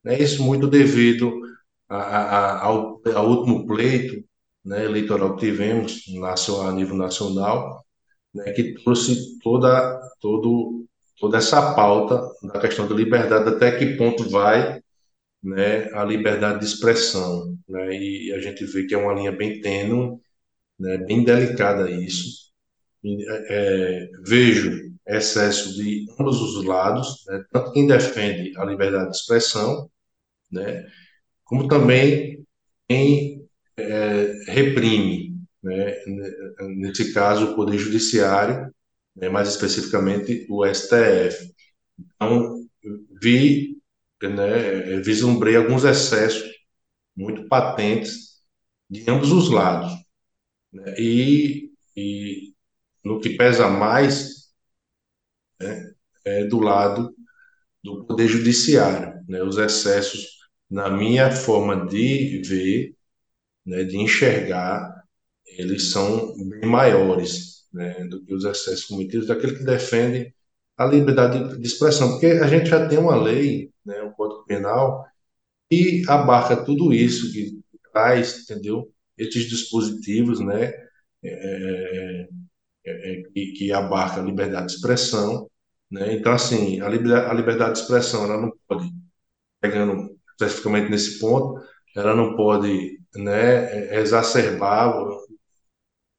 né? 0.05 0.19
Isso 0.19 0.43
muito 0.43 0.67
devido 0.67 1.41
a, 1.89 1.97
a, 1.99 2.65
ao, 2.65 3.01
ao 3.15 3.29
último 3.31 3.67
pleito, 3.67 4.25
né, 4.65 4.85
eleitoral 4.85 5.37
que 5.37 5.47
tivemos 5.47 6.03
nacional, 6.09 6.69
a 6.69 6.73
nível 6.73 6.97
nacional, 6.97 7.85
né, 8.35 8.53
que 8.53 8.75
trouxe 8.83 9.39
toda, 9.41 10.01
todo, 10.21 10.87
toda 11.19 11.39
essa 11.39 11.75
pauta 11.75 12.21
da 12.43 12.61
questão 12.61 12.89
da 12.89 12.95
liberdade, 12.95 13.49
até 13.49 13.73
que 13.79 13.97
ponto 13.97 14.29
vai 14.31 14.81
né, 15.43 15.91
a 15.93 16.05
liberdade 16.05 16.61
de 16.61 16.65
expressão. 16.67 17.57
Né, 17.69 17.97
e 17.97 18.33
a 18.33 18.41
gente 18.41 18.65
vê 18.65 18.85
que 18.85 18.95
é 18.95 18.99
uma 18.99 19.15
linha 19.15 19.33
bem 19.33 19.61
tênue, 19.61 20.19
né, 20.79 20.99
bem 20.99 21.25
delicada 21.25 21.91
isso. 21.91 22.53
E, 23.03 23.25
é, 23.29 24.11
vejo 24.27 24.93
excesso 25.07 25.75
de 25.75 26.07
ambos 26.19 26.41
os 26.41 26.65
lados, 26.65 27.25
né, 27.29 27.45
tanto 27.53 27.73
quem 27.73 27.87
defende 27.87 28.57
a 28.59 28.65
liberdade 28.65 29.11
de 29.11 29.17
expressão, 29.17 29.91
né, 30.51 30.87
como 31.45 31.69
também 31.69 32.45
quem 32.89 33.47
é, 33.77 34.45
reprime, 34.49 35.35
né? 35.65 35.95
nesse 36.77 37.13
caso, 37.15 37.53
o 37.53 37.57
Poder 37.57 37.79
Judiciário, 37.79 38.73
né? 39.17 39.29
mais 39.29 39.49
especificamente 39.49 40.47
o 40.51 40.65
STF. 40.67 41.53
Então, 41.99 42.67
vi, 43.21 43.79
né, 44.23 45.01
vislumbrei 45.01 45.57
alguns 45.57 45.85
excessos 45.85 46.51
muito 47.17 47.49
patentes 47.49 48.41
de 48.91 49.09
ambos 49.11 49.33
os 49.33 49.51
lados. 49.51 49.93
Né? 50.75 50.95
E, 50.99 51.73
e 51.97 52.55
no 53.05 53.21
que 53.21 53.31
pesa 53.37 53.69
mais 53.69 54.51
né, 55.61 55.93
é 56.25 56.45
do 56.45 56.61
lado 56.61 57.15
do 57.83 58.07
Poder 58.07 58.29
Judiciário. 58.29 59.23
Né? 59.29 59.43
Os 59.43 59.59
excessos, 59.59 60.29
na 60.71 60.91
minha 60.91 61.33
forma 61.33 61.87
de 61.87 62.43
ver, 62.47 62.97
né, 63.67 63.85
de 63.85 63.99
enxergar, 63.99 65.05
eles 65.47 65.91
são 65.93 66.35
bem 66.49 66.69
maiores 66.69 67.67
né, 67.73 68.05
do 68.07 68.25
que 68.25 68.35
os 68.35 68.45
excessos 68.45 68.87
cometidos 68.87 69.29
daquele 69.29 69.59
que 69.59 69.65
defende 69.65 70.35
a 70.77 70.87
liberdade 70.87 71.59
de 71.59 71.67
expressão, 71.67 72.13
porque 72.13 72.27
a 72.27 72.49
gente 72.49 72.67
já 72.69 72.89
tem 72.89 72.99
uma 72.99 73.17
lei, 73.17 73.73
né, 73.85 74.03
um 74.03 74.13
Código 74.13 74.45
Penal, 74.47 75.07
que 75.71 76.05
abarca 76.09 76.65
tudo 76.65 76.93
isso, 76.95 77.33
que 77.33 77.61
traz, 77.93 78.43
entendeu? 78.43 78.94
Esses 79.19 79.49
dispositivos, 79.49 80.41
né, 80.41 80.73
é, 81.23 82.29
é, 82.87 83.21
é, 83.21 83.23
que, 83.33 83.53
que 83.53 83.73
abarca 83.73 84.21
a 84.21 84.25
liberdade 84.25 84.69
de 84.69 84.75
expressão, 84.75 85.51
né? 85.91 86.15
Então, 86.15 86.33
assim, 86.33 86.81
a 86.81 86.89
liberdade, 86.89 87.31
a 87.31 87.35
liberdade 87.35 87.75
de 87.75 87.81
expressão, 87.81 88.25
ela 88.25 88.41
não 88.41 88.53
pode, 88.69 88.91
pegando 89.61 90.19
especificamente 90.33 90.91
nesse 90.91 91.19
ponto, 91.21 91.63
ela 91.97 92.15
não 92.15 92.37
pode, 92.37 93.01
né, 93.17 93.97
exacerbar 94.01 94.93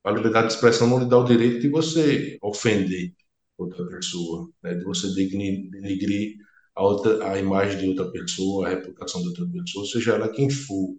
a 0.05 0.11
liberdade 0.11 0.47
de 0.47 0.53
expressão 0.53 0.87
não 0.87 0.99
lhe 0.99 1.09
dá 1.09 1.17
o 1.17 1.25
direito 1.25 1.59
de 1.59 1.67
você 1.67 2.37
ofender 2.41 3.11
outra 3.57 3.85
pessoa, 3.87 4.47
né? 4.61 4.75
de 4.75 4.83
você 4.83 5.07
denigrir 5.15 6.35
a, 6.75 6.83
outra, 6.83 7.31
a 7.31 7.39
imagem 7.39 7.79
de 7.79 7.87
outra 7.89 8.11
pessoa, 8.11 8.67
a 8.67 8.69
reputação 8.69 9.21
de 9.21 9.29
outra 9.29 9.47
pessoa, 9.47 9.85
seja 9.87 10.13
ela 10.13 10.29
quem 10.31 10.49
for. 10.49 10.95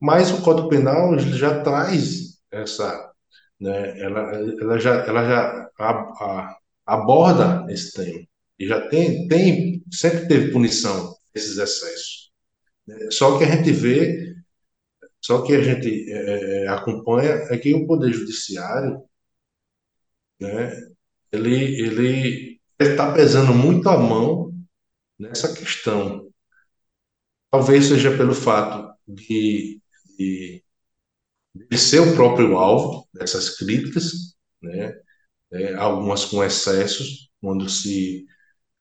Mas 0.00 0.30
o 0.30 0.42
Código 0.42 0.68
Penal 0.68 1.18
já 1.18 1.62
traz 1.62 2.40
essa, 2.50 3.12
né? 3.60 3.98
ela, 4.00 4.20
ela 4.60 4.78
já, 4.78 4.94
ela 5.04 5.24
já 5.24 5.70
a, 5.78 5.90
a, 5.90 6.58
aborda 6.86 7.66
esse 7.72 7.92
tema 7.92 8.26
e 8.58 8.66
já 8.66 8.88
tem, 8.88 9.28
tem 9.28 9.84
sempre 9.90 10.28
teve 10.28 10.52
punição 10.52 11.14
desses 11.34 11.58
excessos. 11.58 12.30
Só 13.10 13.38
que 13.38 13.44
a 13.44 13.56
gente 13.56 13.72
vê, 13.72 14.34
só 15.20 15.42
que 15.42 15.54
a 15.54 15.62
gente 15.62 16.10
é, 16.12 16.64
é 16.64 16.68
acompanha 16.68 17.32
é 17.50 17.58
que 17.58 17.74
o 17.74 17.86
Poder 17.86 18.12
Judiciário, 18.12 19.02
né? 20.40 20.72
Ele 21.32 21.80
ele 21.80 22.60
está 22.78 23.12
pesando 23.12 23.52
muito 23.54 23.88
a 23.88 23.98
mão 23.98 24.52
nessa 25.18 25.52
questão. 25.54 26.28
Talvez 27.50 27.86
seja 27.86 28.16
pelo 28.16 28.34
fato 28.34 28.94
de, 29.06 29.80
de, 30.18 30.62
ser 31.76 32.00
o 32.00 32.14
próprio 32.14 32.56
alvo 32.56 33.08
dessas 33.12 33.56
críticas, 33.58 34.36
né? 34.62 34.94
É, 35.52 35.74
algumas 35.74 36.24
com 36.24 36.42
excessos, 36.44 37.30
quando 37.40 37.68
se, 37.68 38.26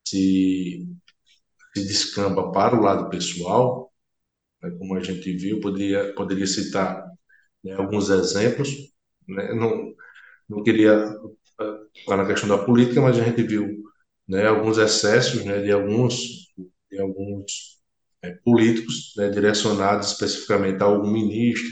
se, 0.08 0.88
se 1.76 1.88
descamba 1.88 2.52
para 2.52 2.76
o 2.76 2.82
lado 2.82 3.10
pessoal, 3.10 3.94
né? 4.62 4.72
como 4.80 4.96
a 4.96 5.04
gente 5.04 5.32
viu, 5.38 5.60
poderia, 5.62 6.14
poderia 6.16 6.48
citar 6.48 7.06
né, 7.64 7.74
alguns 7.76 8.10
exemplos, 8.10 8.70
né? 9.28 9.54
não, 9.54 9.94
não 10.50 10.64
queria 10.64 11.08
ficar 11.94 12.18
na 12.18 12.28
questão 12.28 12.50
da 12.50 12.66
política, 12.66 13.02
mas 13.02 13.20
a 13.20 13.24
gente 13.24 13.44
viu 13.44 13.84
né, 14.28 14.48
alguns 14.48 14.78
excessos 14.78 15.46
né, 15.46 15.62
de 15.62 15.72
alguns, 15.72 16.54
de 16.92 17.00
alguns 17.00 17.75
políticos 18.44 19.14
né, 19.18 19.30
direcionados 19.30 20.12
especificamente 20.12 20.82
a 20.82 20.86
algum 20.86 21.12
ministro 21.12 21.70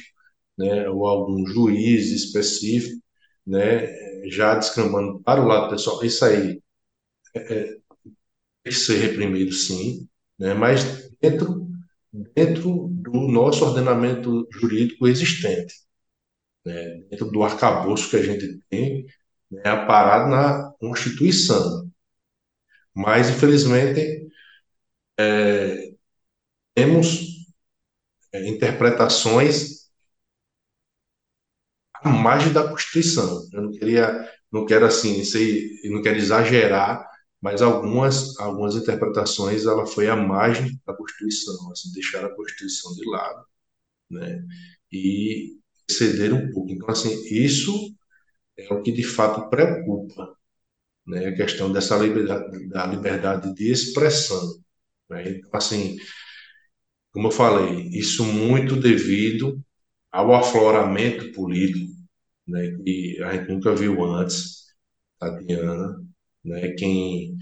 né, 0.57 0.89
ou 0.89 1.05
algum 1.05 1.45
juiz 1.47 2.11
específico, 2.11 3.01
né, 3.45 3.87
já 4.29 4.55
descambando 4.55 5.19
para 5.21 5.41
o 5.41 5.47
lado 5.47 5.69
pessoal. 5.69 6.03
Isso 6.03 6.23
aí 6.25 6.61
é, 7.35 7.39
é, 7.39 7.63
tem 7.65 7.79
que 8.65 8.73
ser 8.73 8.97
reprimido, 8.97 9.51
sim, 9.53 10.07
né, 10.39 10.53
mas 10.53 11.09
dentro, 11.21 11.67
dentro 12.35 12.87
do 12.89 13.11
nosso 13.27 13.65
ordenamento 13.65 14.47
jurídico 14.51 15.07
existente, 15.07 15.73
né, 16.65 17.03
dentro 17.09 17.31
do 17.31 17.43
arcabouço 17.43 18.09
que 18.09 18.17
a 18.17 18.23
gente 18.23 18.59
tem, 18.69 19.05
né, 19.51 19.61
aparado 19.65 20.29
na 20.29 20.71
Constituição. 20.79 21.89
Mas, 22.95 23.29
infelizmente, 23.29 24.27
é, 25.17 25.82
temos 26.73 27.45
é, 28.33 28.47
interpretações 28.47 29.89
à 31.95 32.09
margem 32.09 32.51
da 32.53 32.67
Constituição. 32.67 33.47
Eu 33.51 33.63
não 33.63 33.71
queria, 33.71 34.29
não 34.51 34.65
quero 34.65 34.86
assim, 34.86 35.23
sei, 35.23 35.69
não 35.86 36.01
quero 36.01 36.17
exagerar, 36.17 37.07
mas 37.41 37.62
algumas, 37.62 38.39
algumas 38.39 38.75
interpretações 38.75 39.65
ela 39.65 39.86
foi 39.86 40.07
à 40.07 40.15
margem 40.15 40.79
da 40.86 40.95
Constituição, 40.95 41.71
assim, 41.71 41.91
deixar 41.91 42.25
a 42.25 42.36
Constituição 42.36 42.93
de 42.95 43.09
lado, 43.09 43.45
né? 44.09 44.43
E 44.91 45.57
ceder 45.91 46.33
um 46.33 46.51
pouco. 46.51 46.71
Então, 46.71 46.89
assim, 46.89 47.12
isso 47.25 47.93
é 48.57 48.73
o 48.73 48.81
que 48.81 48.91
de 48.91 49.03
fato 49.03 49.49
preocupa, 49.49 50.36
né, 51.07 51.27
a 51.27 51.36
questão 51.36 51.71
dessa 51.71 51.97
liberdade, 51.97 52.67
da 52.69 52.86
liberdade 52.86 53.53
de 53.53 53.71
expressão. 53.71 54.41
Né? 55.09 55.31
Então, 55.31 55.49
assim, 55.53 55.97
como 57.13 57.28
eu 57.28 57.32
falei, 57.32 57.89
isso 57.89 58.26
muito 58.26 58.76
devido 58.76 59.62
ao 60.12 60.34
afloramento 60.36 61.32
político, 61.34 61.91
né, 62.47 62.71
que 62.84 63.21
a 63.23 63.34
gente 63.36 63.52
nunca 63.54 63.76
viu 63.76 64.04
antes, 64.06 64.65
Tatiana, 65.19 65.97
né, 66.43 66.69
quem, 66.78 67.38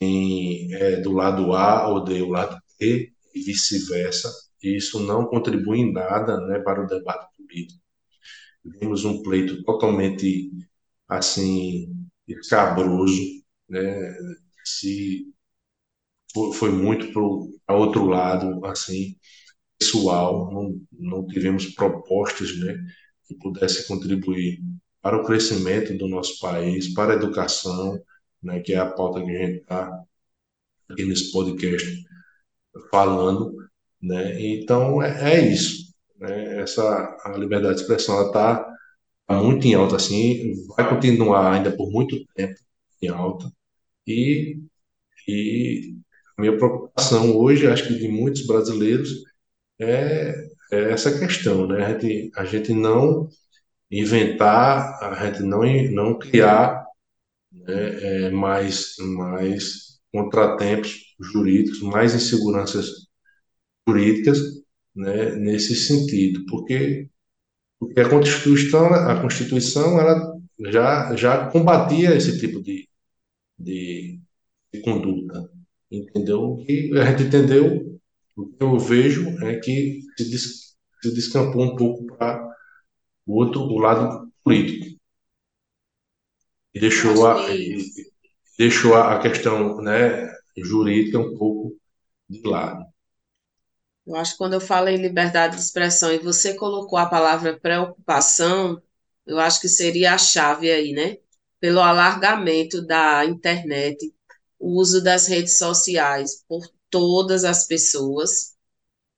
quem 0.00 0.74
é 0.74 0.96
do 1.00 1.12
lado 1.12 1.52
A 1.54 1.88
odeia 1.92 2.24
o 2.24 2.30
lado 2.30 2.58
B 2.78 3.12
e 3.34 3.40
vice-versa, 3.42 4.30
e 4.62 4.76
isso 4.76 5.00
não 5.00 5.26
contribui 5.26 5.80
em 5.80 5.92
nada 5.92 6.38
né, 6.46 6.60
para 6.60 6.82
o 6.84 6.86
debate 6.86 7.28
político. 7.36 7.80
Vimos 8.64 9.04
um 9.04 9.22
pleito 9.22 9.62
totalmente 9.64 10.50
assim 11.08 11.88
escabroso, 12.28 13.22
né? 13.68 14.14
Se 14.64 15.26
foi 16.54 16.70
muito 16.70 17.12
para 17.12 17.76
outro 17.76 18.06
lado, 18.06 18.64
assim, 18.66 19.16
pessoal, 19.78 20.52
não, 20.52 20.80
não 20.92 21.26
tivemos 21.26 21.66
propostas, 21.74 22.56
né, 22.58 22.76
que 23.26 23.34
pudessem 23.36 23.86
contribuir 23.86 24.60
para 25.02 25.16
o 25.16 25.24
crescimento 25.24 25.96
do 25.96 26.08
nosso 26.08 26.38
país, 26.40 26.92
para 26.94 27.12
a 27.14 27.16
educação, 27.16 28.00
né, 28.42 28.60
que 28.60 28.74
é 28.74 28.78
a 28.78 28.90
pauta 28.90 29.22
que 29.24 29.30
a 29.30 29.46
gente 29.46 29.60
está 29.60 30.04
aqui 30.90 31.04
nesse 31.04 31.32
podcast 31.32 32.04
falando, 32.90 33.54
né? 34.00 34.40
Então 34.40 35.02
é, 35.02 35.34
é 35.34 35.52
isso, 35.52 35.92
né? 36.16 36.60
Essa 36.62 37.16
a 37.24 37.36
liberdade 37.36 37.76
de 37.76 37.82
expressão 37.82 38.26
está 38.26 38.70
Tá 39.30 39.40
muito 39.40 39.64
em 39.66 39.74
alta, 39.74 39.94
assim, 39.96 40.54
vai 40.76 40.88
continuar 40.88 41.52
ainda 41.52 41.70
por 41.76 41.88
muito 41.92 42.16
tempo 42.34 42.58
em 43.00 43.08
alta. 43.08 43.48
E, 44.06 44.60
e 45.28 45.96
minha 46.40 46.56
preocupação 46.56 47.36
hoje, 47.36 47.66
acho 47.66 47.86
que 47.88 47.98
de 47.98 48.08
muitos 48.08 48.46
brasileiros, 48.46 49.10
é, 49.80 50.34
é 50.72 50.92
essa 50.92 51.18
questão, 51.18 51.66
né? 51.66 51.84
A 51.86 51.98
gente, 51.98 52.30
a 52.36 52.44
gente 52.44 52.72
não 52.74 53.28
inventar, 53.90 55.02
a 55.02 55.26
gente 55.26 55.42
não, 55.42 55.62
não 55.92 56.18
criar 56.18 56.86
né, 57.52 58.26
é, 58.26 58.30
mais, 58.30 58.96
mais 58.98 60.00
contratempos 60.12 61.14
jurídicos, 61.20 61.82
mais 61.82 62.14
inseguranças 62.14 62.86
jurídicas 63.88 64.38
né, 64.94 65.36
nesse 65.36 65.74
sentido, 65.76 66.44
porque 66.46 67.08
porque 67.80 68.00
a 68.00 68.08
Constituição, 68.08 68.86
a 68.92 69.20
Constituição 69.22 69.98
ela 69.98 70.34
já, 70.66 71.16
já 71.16 71.50
combatia 71.50 72.14
esse 72.14 72.38
tipo 72.38 72.62
de, 72.62 72.86
de, 73.58 74.20
de 74.72 74.80
conduta, 74.82 75.49
entendeu? 75.90 76.64
E 76.68 76.96
a 76.98 77.10
gente 77.10 77.24
entendeu, 77.24 77.98
o 78.36 78.46
que 78.46 78.62
eu 78.62 78.78
vejo 78.78 79.28
é 79.44 79.58
que 79.58 80.00
se, 80.16 80.30
des, 80.30 80.76
se 81.02 81.14
descampou 81.14 81.62
um 81.62 81.76
pouco 81.76 82.06
para 82.16 82.48
o 83.26 83.36
outro, 83.36 83.62
o 83.62 83.78
lado 83.78 84.30
político. 84.44 84.98
E 86.74 86.80
deixou 86.80 87.26
a, 87.26 87.50
e, 87.50 87.84
deixou 88.58 88.94
a 88.94 89.18
questão 89.20 89.80
né, 89.82 90.30
jurídica 90.56 91.18
um 91.18 91.36
pouco 91.36 91.76
de 92.28 92.46
lado. 92.46 92.84
Eu 94.06 94.16
acho 94.16 94.32
que 94.32 94.38
quando 94.38 94.54
eu 94.54 94.60
falo 94.60 94.88
em 94.88 94.96
liberdade 94.96 95.56
de 95.56 95.62
expressão 95.62 96.12
e 96.12 96.18
você 96.18 96.54
colocou 96.54 96.98
a 96.98 97.06
palavra 97.06 97.58
preocupação, 97.58 98.82
eu 99.26 99.38
acho 99.38 99.60
que 99.60 99.68
seria 99.68 100.14
a 100.14 100.18
chave 100.18 100.70
aí, 100.70 100.92
né? 100.92 101.18
Pelo 101.60 101.80
alargamento 101.80 102.84
da 102.84 103.24
internet, 103.24 104.12
o 104.60 104.78
uso 104.78 105.02
das 105.02 105.26
redes 105.26 105.56
sociais 105.56 106.44
por 106.46 106.70
todas 106.90 107.44
as 107.44 107.66
pessoas, 107.66 108.54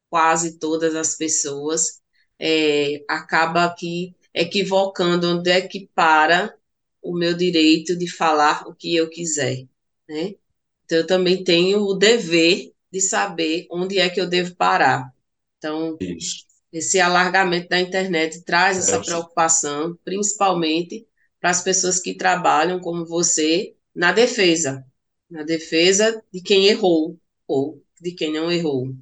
quase 0.09 0.59
todas 0.59 0.95
as 0.95 1.17
pessoas, 1.17 2.01
é, 2.39 3.05
acaba 3.09 3.65
aqui 3.65 4.15
equivocando 4.33 5.29
onde 5.29 5.51
é 5.51 5.61
que 5.61 5.91
para 5.95 6.55
o 7.03 7.13
meu 7.13 7.35
direito 7.35 7.97
de 7.99 8.09
falar 8.09 8.67
o 8.69 8.75
que 8.75 8.95
eu 8.95 9.11
quiser, 9.11 9.67
né? 10.09 10.37
Então, 10.85 10.99
eu 10.99 11.07
também 11.07 11.43
tenho 11.43 11.81
o 11.81 11.95
dever 11.95 12.73
de 12.91 13.01
saber 13.01 13.67
onde 13.71 13.99
é 13.99 14.09
que 14.09 14.21
eu 14.21 14.29
devo 14.29 14.55
parar. 14.55 15.13
Então, 15.59 15.97
Isso. 16.01 16.45
esse 16.73 17.01
alargamento 17.01 17.69
da 17.69 17.81
internet 17.81 18.43
traz 18.43 18.79
essa 18.79 19.01
preocupação, 19.01 19.99
principalmente 20.05 21.07
para 21.41 21.51
as 21.51 21.63
pessoas 21.63 21.99
que 21.99 22.15
trabalham 22.15 22.79
como 22.79 23.07
você 23.07 23.75
na 23.95 24.13
defesa, 24.13 24.85
na 25.33 25.43
defesa 25.43 26.23
de 26.31 26.43
quem 26.43 26.67
errou 26.67 27.19
ou 27.49 27.83
de 28.01 28.13
quem 28.13 28.33
não 28.33 28.53
errou. 28.53 28.95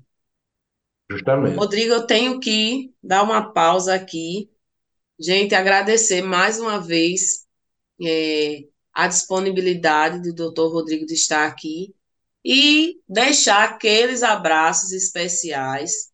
justamente. 1.11 1.57
Rodrigo, 1.57 1.93
eu 1.93 2.07
tenho 2.07 2.39
que 2.39 2.95
dar 3.03 3.23
uma 3.23 3.53
pausa 3.53 3.95
aqui. 3.95 4.49
Gente, 5.19 5.55
agradecer 5.55 6.23
mais 6.23 6.61
uma 6.61 6.81
vez 6.81 7.47
é, 8.03 8.65
a 8.95 9.09
disponibilidade 9.09 10.23
do 10.23 10.53
Dr. 10.53 10.73
Rodrigo 10.73 11.05
de 11.05 11.15
estar 11.15 11.47
aqui 11.47 11.95
e 12.45 13.01
deixar 13.09 13.65
aqueles 13.65 14.23
abraços 14.23 14.93
especiais 14.93 16.11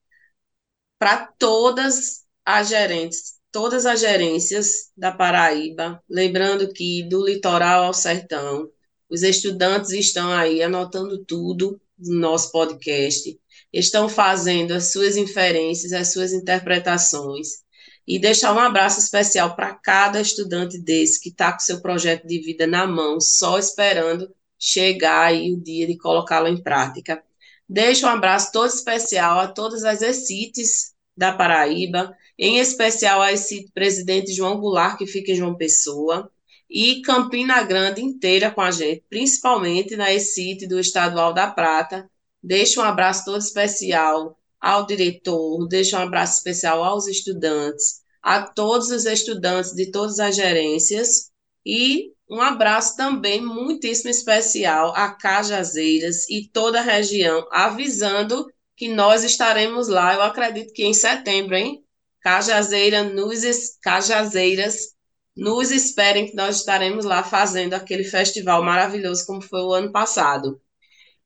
para 0.98 1.26
todas 1.38 2.24
as 2.44 2.68
gerentes, 2.68 3.34
todas 3.52 3.84
as 3.86 4.00
gerências 4.00 4.90
da 4.96 5.12
Paraíba, 5.12 6.02
lembrando 6.08 6.72
que 6.72 7.02
do 7.08 7.24
litoral 7.24 7.84
ao 7.84 7.94
sertão, 7.94 8.70
os 9.10 9.22
estudantes 9.22 9.90
estão 9.90 10.32
aí 10.32 10.62
anotando 10.62 11.24
tudo 11.24 11.80
no 11.98 12.18
nosso 12.18 12.50
podcast, 12.50 13.38
estão 13.72 14.08
fazendo 14.08 14.72
as 14.72 14.92
suas 14.92 15.16
inferências, 15.16 15.92
as 15.92 16.12
suas 16.12 16.32
interpretações. 16.32 17.64
E 18.06 18.18
deixar 18.20 18.54
um 18.54 18.58
abraço 18.58 19.00
especial 19.00 19.56
para 19.56 19.74
cada 19.74 20.20
estudante 20.20 20.78
desse 20.78 21.20
que 21.20 21.28
está 21.28 21.52
com 21.52 21.58
seu 21.58 21.80
projeto 21.80 22.26
de 22.26 22.38
vida 22.38 22.66
na 22.66 22.86
mão, 22.86 23.20
só 23.20 23.58
esperando 23.58 24.32
chegar 24.58 25.26
aí 25.26 25.52
o 25.52 25.60
dia 25.60 25.86
de 25.86 25.96
colocá-lo 25.96 26.46
em 26.46 26.62
prática. 26.62 27.22
Deixo 27.68 28.06
um 28.06 28.10
abraço 28.10 28.52
todo 28.52 28.68
especial 28.68 29.40
a 29.40 29.48
todas 29.48 29.82
as 29.84 30.02
ECITs 30.02 30.94
da 31.16 31.32
Paraíba, 31.32 32.16
em 32.38 32.58
especial 32.58 33.20
a 33.20 33.32
ECIT 33.32 33.72
Presidente 33.72 34.32
João 34.32 34.60
Goulart, 34.60 34.98
que 34.98 35.06
fica 35.06 35.32
em 35.32 35.36
João 35.36 35.56
Pessoa, 35.56 36.30
e 36.68 37.02
Campina 37.02 37.62
Grande 37.62 38.02
inteira 38.02 38.50
com 38.50 38.60
a 38.60 38.70
gente, 38.70 39.04
principalmente 39.08 39.96
na 39.96 40.12
ECIT 40.12 40.66
do 40.66 40.80
Estadual 40.80 41.32
da 41.32 41.50
Prata. 41.50 42.10
Deixo 42.42 42.80
um 42.80 42.84
abraço 42.84 43.24
todo 43.24 43.40
especial 43.40 44.38
ao 44.60 44.86
diretor, 44.86 45.66
deixo 45.68 45.96
um 45.96 46.00
abraço 46.00 46.38
especial 46.38 46.82
aos 46.82 47.06
estudantes, 47.06 48.02
a 48.22 48.42
todos 48.42 48.90
os 48.90 49.04
estudantes 49.04 49.72
de 49.72 49.90
todas 49.90 50.18
as 50.18 50.34
gerências 50.34 51.30
e 51.64 52.12
um 52.28 52.40
abraço 52.40 52.96
também 52.96 53.40
muitíssimo 53.40 54.10
especial 54.10 54.92
a 54.96 55.10
Cajazeiras 55.12 56.28
e 56.28 56.48
toda 56.48 56.80
a 56.80 56.82
região, 56.82 57.46
avisando 57.52 58.46
que 58.76 58.88
nós 58.88 59.22
estaremos 59.22 59.88
lá, 59.88 60.14
eu 60.14 60.22
acredito 60.22 60.72
que 60.72 60.84
em 60.84 60.92
setembro, 60.92 61.54
hein? 61.54 61.84
Cajazeira 62.20 63.04
nos, 63.04 63.42
Cajazeiras, 63.80 64.95
nos 65.36 65.70
esperem 65.70 66.26
que 66.26 66.36
nós 66.36 66.56
estaremos 66.58 67.04
lá 67.04 67.22
fazendo 67.22 67.74
aquele 67.74 68.04
festival 68.04 68.62
maravilhoso 68.64 69.26
como 69.26 69.42
foi 69.42 69.60
o 69.62 69.72
ano 69.72 69.92
passado. 69.92 70.60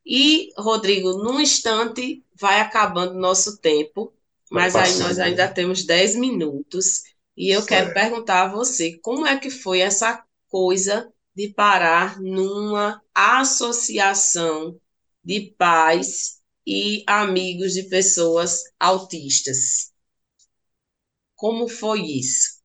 E, 0.05 0.51
Rodrigo, 0.59 1.13
num 1.23 1.41
instante 1.41 2.25
vai 2.39 2.61
acabando 2.61 3.15
nosso 3.15 3.59
tempo, 3.59 4.13
mas 4.51 4.77
aí 4.77 4.97
nós 4.97 5.19
ainda 5.19 5.49
temos 5.49 5.85
10 5.85 6.17
minutos. 6.17 7.03
E 7.37 7.51
eu 7.51 7.65
quero 7.65 7.93
Certo. 7.93 7.95
perguntar 7.95 8.43
a 8.45 8.53
você, 8.53 8.99
como 8.99 9.27
é 9.27 9.39
que 9.39 9.51
foi 9.51 9.81
essa 9.81 10.23
coisa 10.49 11.13
de 11.35 11.49
parar 11.49 12.21
numa 12.21 13.03
associação 13.15 14.79
de 15.25 15.55
pais 15.57 16.41
e 16.67 17.05
amigos 17.07 17.73
de 17.75 17.85
pessoas 17.85 18.65
autistas? 18.79 19.93
Como 21.35 21.67
foi 21.69 22.03
isso? 22.03 22.60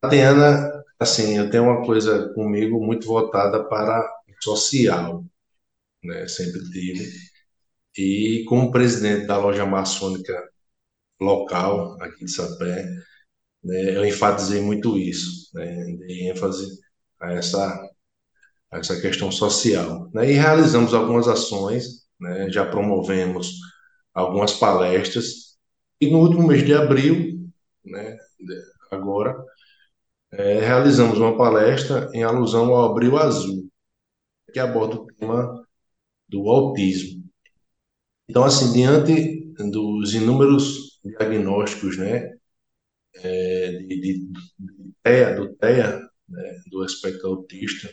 Tatiana, 0.00 0.84
assim, 0.98 1.36
eu 1.38 1.50
tenho 1.50 1.64
uma 1.64 1.84
coisa 1.84 2.32
comigo 2.34 2.84
muito 2.84 3.06
voltada 3.06 3.64
para 3.68 4.08
social, 4.42 5.24
né? 6.04 6.28
Sempre 6.28 6.60
tive. 6.70 7.10
E 7.98 8.44
como 8.48 8.72
presidente 8.72 9.26
da 9.26 9.38
loja 9.38 9.66
maçônica 9.66 10.34
local 11.20 11.96
aqui 12.02 12.24
de 12.26 12.32
Sapé, 12.32 12.84
né, 13.64 13.96
eu 13.96 14.06
enfatizei 14.06 14.60
muito 14.62 14.98
isso, 14.98 15.50
né? 15.54 15.84
Dei 15.98 16.30
ênfase 16.30 16.68
a 17.20 17.32
essa, 17.34 17.90
a 18.72 18.78
essa 18.78 19.00
questão 19.00 19.30
social, 19.32 20.10
né? 20.14 20.30
E 20.30 20.34
realizamos 20.34 20.94
algumas 20.94 21.28
ações, 21.28 22.06
né? 22.20 22.50
Já 22.50 22.66
promovemos 22.66 23.52
algumas 24.14 24.52
palestras 24.54 25.56
e 26.00 26.10
no 26.10 26.20
último 26.20 26.46
mês 26.48 26.64
de 26.64 26.74
abril, 26.74 27.48
né? 27.84 28.16
Agora, 28.90 29.36
eh, 30.32 30.60
realizamos 30.60 31.18
uma 31.18 31.36
palestra 31.36 32.10
em 32.14 32.22
alusão 32.22 32.74
ao 32.74 32.90
Abril 32.90 33.16
Azul, 33.18 33.68
que 34.52 34.58
aborda 34.58 34.96
o 34.96 35.06
tema 35.06 35.66
do 36.28 36.48
autismo. 36.50 37.24
Então, 38.28 38.44
assim, 38.44 38.72
diante 38.72 39.52
dos 39.70 40.14
inúmeros 40.14 41.00
diagnósticos, 41.04 41.98
né, 41.98 42.30
é, 43.16 43.70
de, 43.72 44.00
de, 44.00 44.18
de 44.58 44.92
TEA, 45.02 45.34
do 45.36 45.54
TEA, 45.56 46.00
né, 46.28 46.60
do 46.70 46.84
espectro 46.84 47.28
autista, 47.28 47.92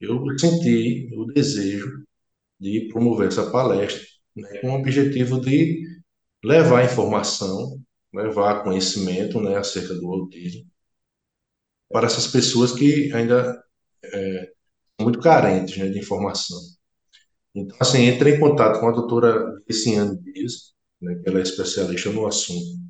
eu 0.00 0.24
senti 0.38 1.10
o 1.16 1.26
desejo 1.26 2.04
de 2.60 2.88
promover 2.92 3.28
essa 3.28 3.50
palestra, 3.50 4.02
né, 4.36 4.58
com 4.60 4.70
o 4.70 4.80
objetivo 4.80 5.40
de 5.40 5.84
levar 6.44 6.84
informação, 6.84 7.80
levar 8.14 8.62
conhecimento, 8.64 9.40
né, 9.40 9.56
acerca 9.56 9.94
do 9.94 10.12
autismo 10.12 10.71
para 11.92 12.06
essas 12.06 12.26
pessoas 12.28 12.72
que 12.72 13.12
ainda 13.14 13.62
é, 14.04 14.44
são 15.00 15.04
muito 15.04 15.20
carentes, 15.20 15.76
né, 15.78 15.88
de 15.88 15.98
informação. 16.00 16.58
Então, 17.54 17.76
assim, 17.80 18.06
entrei 18.08 18.34
em 18.36 18.40
contato 18.40 18.80
com 18.80 18.88
a 18.88 18.92
doutora 18.92 19.60
Luciane 19.68 20.18
Dias, 20.22 20.74
né, 21.00 21.16
que 21.22 21.28
ela 21.28 21.40
é 21.40 21.42
especialista 21.42 22.10
no 22.12 22.26
assunto. 22.26 22.80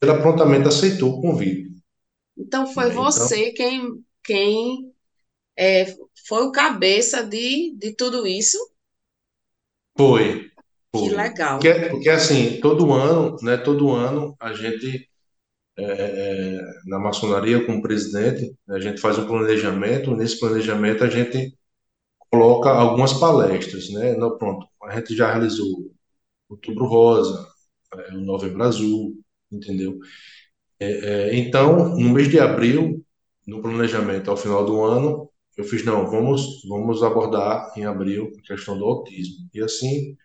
Ela 0.00 0.22
prontamente 0.22 0.68
aceitou 0.68 1.10
o 1.18 1.20
convite, 1.20 1.70
Então, 2.36 2.66
foi 2.66 2.90
né? 2.90 2.94
Então, 2.96 3.30
você 3.30 3.52
quem, 3.52 4.04
quem 4.24 4.92
é, 5.56 5.86
foi 6.28 6.44
o 6.44 6.52
cabeça 6.52 7.24
de, 7.24 7.74
de 7.78 7.94
tudo 7.94 8.26
isso? 8.26 8.58
foi, 9.96 10.50
Que 10.96 11.08
foi. 11.10 11.16
legal. 11.20 11.58
Porque, 11.58 11.72
porque 11.90 12.08
assim, 12.10 12.60
todo 12.60 12.92
ano, 12.92 13.36
né, 13.42 13.56
todo 13.56 13.90
ano 13.92 14.36
a 14.40 14.52
gente, 14.52 15.08
é, 15.78 16.56
é, 16.58 16.60
na 16.86 16.98
maçonaria, 16.98 17.64
como 17.66 17.82
presidente, 17.82 18.56
a 18.68 18.78
gente 18.80 19.00
faz 19.00 19.18
um 19.18 19.26
planejamento, 19.26 20.16
nesse 20.16 20.38
planejamento 20.40 21.04
a 21.04 21.08
gente 21.10 21.56
coloca 22.30 22.70
algumas 22.70 23.12
palestras, 23.14 23.90
né? 23.90 24.16
Não, 24.16 24.36
pronto, 24.38 24.66
a 24.84 24.96
gente 24.96 25.14
já 25.16 25.30
realizou 25.32 25.92
Outubro 26.48 26.86
Rosa, 26.86 27.46
é, 27.94 28.14
o 28.14 28.20
Novembro 28.20 28.62
Azul, 28.64 29.14
entendeu? 29.50 29.98
É, 30.78 31.30
é, 31.30 31.36
então, 31.36 31.96
no 31.96 32.10
mês 32.10 32.28
de 32.28 32.38
abril, 32.38 33.04
no 33.46 33.62
planejamento 33.62 34.30
ao 34.30 34.36
final 34.36 34.64
do 34.66 34.82
ano, 34.84 35.30
eu 35.56 35.64
fiz, 35.64 35.84
não, 35.84 36.10
vamos, 36.10 36.62
vamos 36.68 37.02
abordar 37.02 37.72
em 37.76 37.84
abril 37.86 38.32
a 38.38 38.42
questão 38.42 38.78
do 38.78 38.84
autismo. 38.84 39.48
E 39.54 39.62
assim 39.62 40.16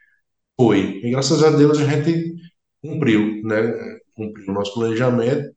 foi. 0.59 1.01
E 1.03 1.11
graças 1.11 1.43
a 1.43 1.51
Deus 1.51 1.79
a 1.79 1.85
gente 1.85 2.35
cumpriu, 2.81 3.41
né? 3.43 3.99
Cumpriu 4.15 4.49
o 4.49 4.53
nosso 4.53 4.73
planejamento 4.73 5.55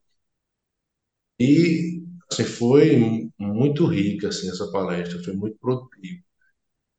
e 1.39 2.01
assim 2.31 2.43
foi 2.45 3.29
muito 3.37 3.85
rica 3.85 4.29
assim 4.29 4.49
essa 4.49 4.71
palestra, 4.71 5.21
foi 5.23 5.33
muito 5.33 5.57
produtiva, 5.59 6.23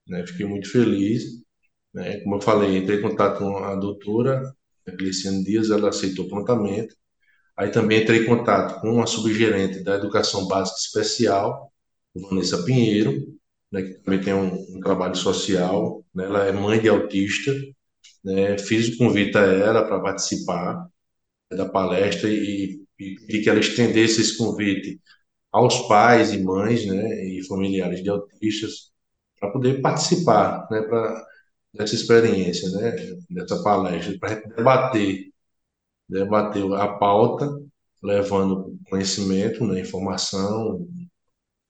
né? 0.08 0.26
Fiquei 0.26 0.46
muito 0.46 0.70
feliz, 0.70 1.24
né? 1.94 2.20
Como 2.20 2.36
eu 2.36 2.40
falei, 2.40 2.76
entrei 2.78 2.98
em 2.98 3.02
contato 3.02 3.38
com 3.40 3.58
a 3.58 3.74
doutora 3.76 4.42
Gliciane 4.98 5.44
Dias, 5.44 5.70
ela 5.70 5.88
aceitou 5.90 6.28
prontamente. 6.28 6.94
Aí 7.56 7.70
também 7.70 8.02
entrei 8.02 8.22
em 8.22 8.26
contato 8.26 8.80
com 8.80 9.02
a 9.02 9.06
subgerente 9.06 9.82
da 9.82 9.96
Educação 9.96 10.46
Básica 10.48 10.78
Especial, 10.78 11.72
Vanessa 12.14 12.62
Pinheiro, 12.64 13.38
né, 13.72 13.82
que 13.82 13.94
também 14.00 14.20
tem 14.20 14.34
um, 14.34 14.54
um 14.76 14.80
trabalho 14.80 15.16
social, 15.16 16.04
né, 16.14 16.24
ela 16.24 16.44
é 16.46 16.52
mãe 16.52 16.80
de 16.80 16.88
autista, 16.88 17.52
né, 18.24 18.58
fiz 18.58 18.88
o 18.90 18.98
convite 18.98 19.36
a 19.38 19.42
ela 19.42 19.84
para 19.86 20.00
participar 20.00 20.86
da 21.50 21.68
palestra 21.68 22.28
e, 22.28 22.82
e 22.98 23.40
que 23.40 23.48
ela 23.48 23.60
estendesse 23.60 24.20
esse 24.20 24.36
convite 24.36 25.00
aos 25.52 25.86
pais 25.88 26.32
e 26.32 26.42
mães, 26.42 26.86
né, 26.86 27.24
e 27.24 27.46
familiares 27.46 28.02
de 28.02 28.10
autistas 28.10 28.92
para 29.38 29.50
poder 29.50 29.80
participar, 29.80 30.66
né, 30.70 30.82
para 30.82 31.26
dessa 31.72 31.94
experiência, 31.94 32.70
né, 32.70 32.96
dessa 33.30 33.62
palestra, 33.62 34.18
para 34.18 34.34
debater, 34.56 35.30
debater 36.08 36.64
a 36.72 36.88
pauta, 36.98 37.48
levando 38.02 38.78
conhecimento, 38.88 39.66
né, 39.66 39.80
informação, 39.80 40.86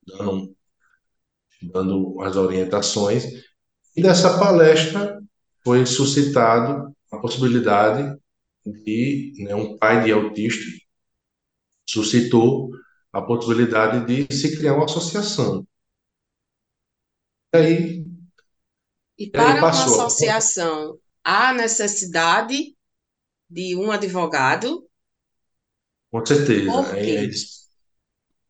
dando, 0.06 0.56
dando 1.62 2.20
as 2.22 2.36
orientações. 2.36 3.24
E 3.96 4.02
dessa 4.02 4.38
palestra 4.38 5.20
foi 5.64 5.84
suscitado 5.86 6.94
a 7.10 7.18
possibilidade 7.18 8.16
de 8.72 9.32
né, 9.38 9.54
um 9.54 9.76
pai 9.78 10.04
de 10.04 10.12
autista 10.12 10.64
suscitou 11.88 12.70
a 13.12 13.22
possibilidade 13.22 14.04
de 14.06 14.34
se 14.34 14.56
criar 14.56 14.74
uma 14.74 14.84
associação. 14.84 15.66
E 17.54 17.56
aí. 17.56 18.06
E 19.18 19.30
para 19.30 19.58
uma 19.58 19.70
associação, 19.70 20.98
há 21.24 21.54
necessidade 21.54 22.76
de 23.48 23.76
um 23.76 23.90
advogado? 23.90 24.86
Com 26.10 26.26
certeza. 26.26 26.70
É, 26.96 27.24
é, 27.24 27.30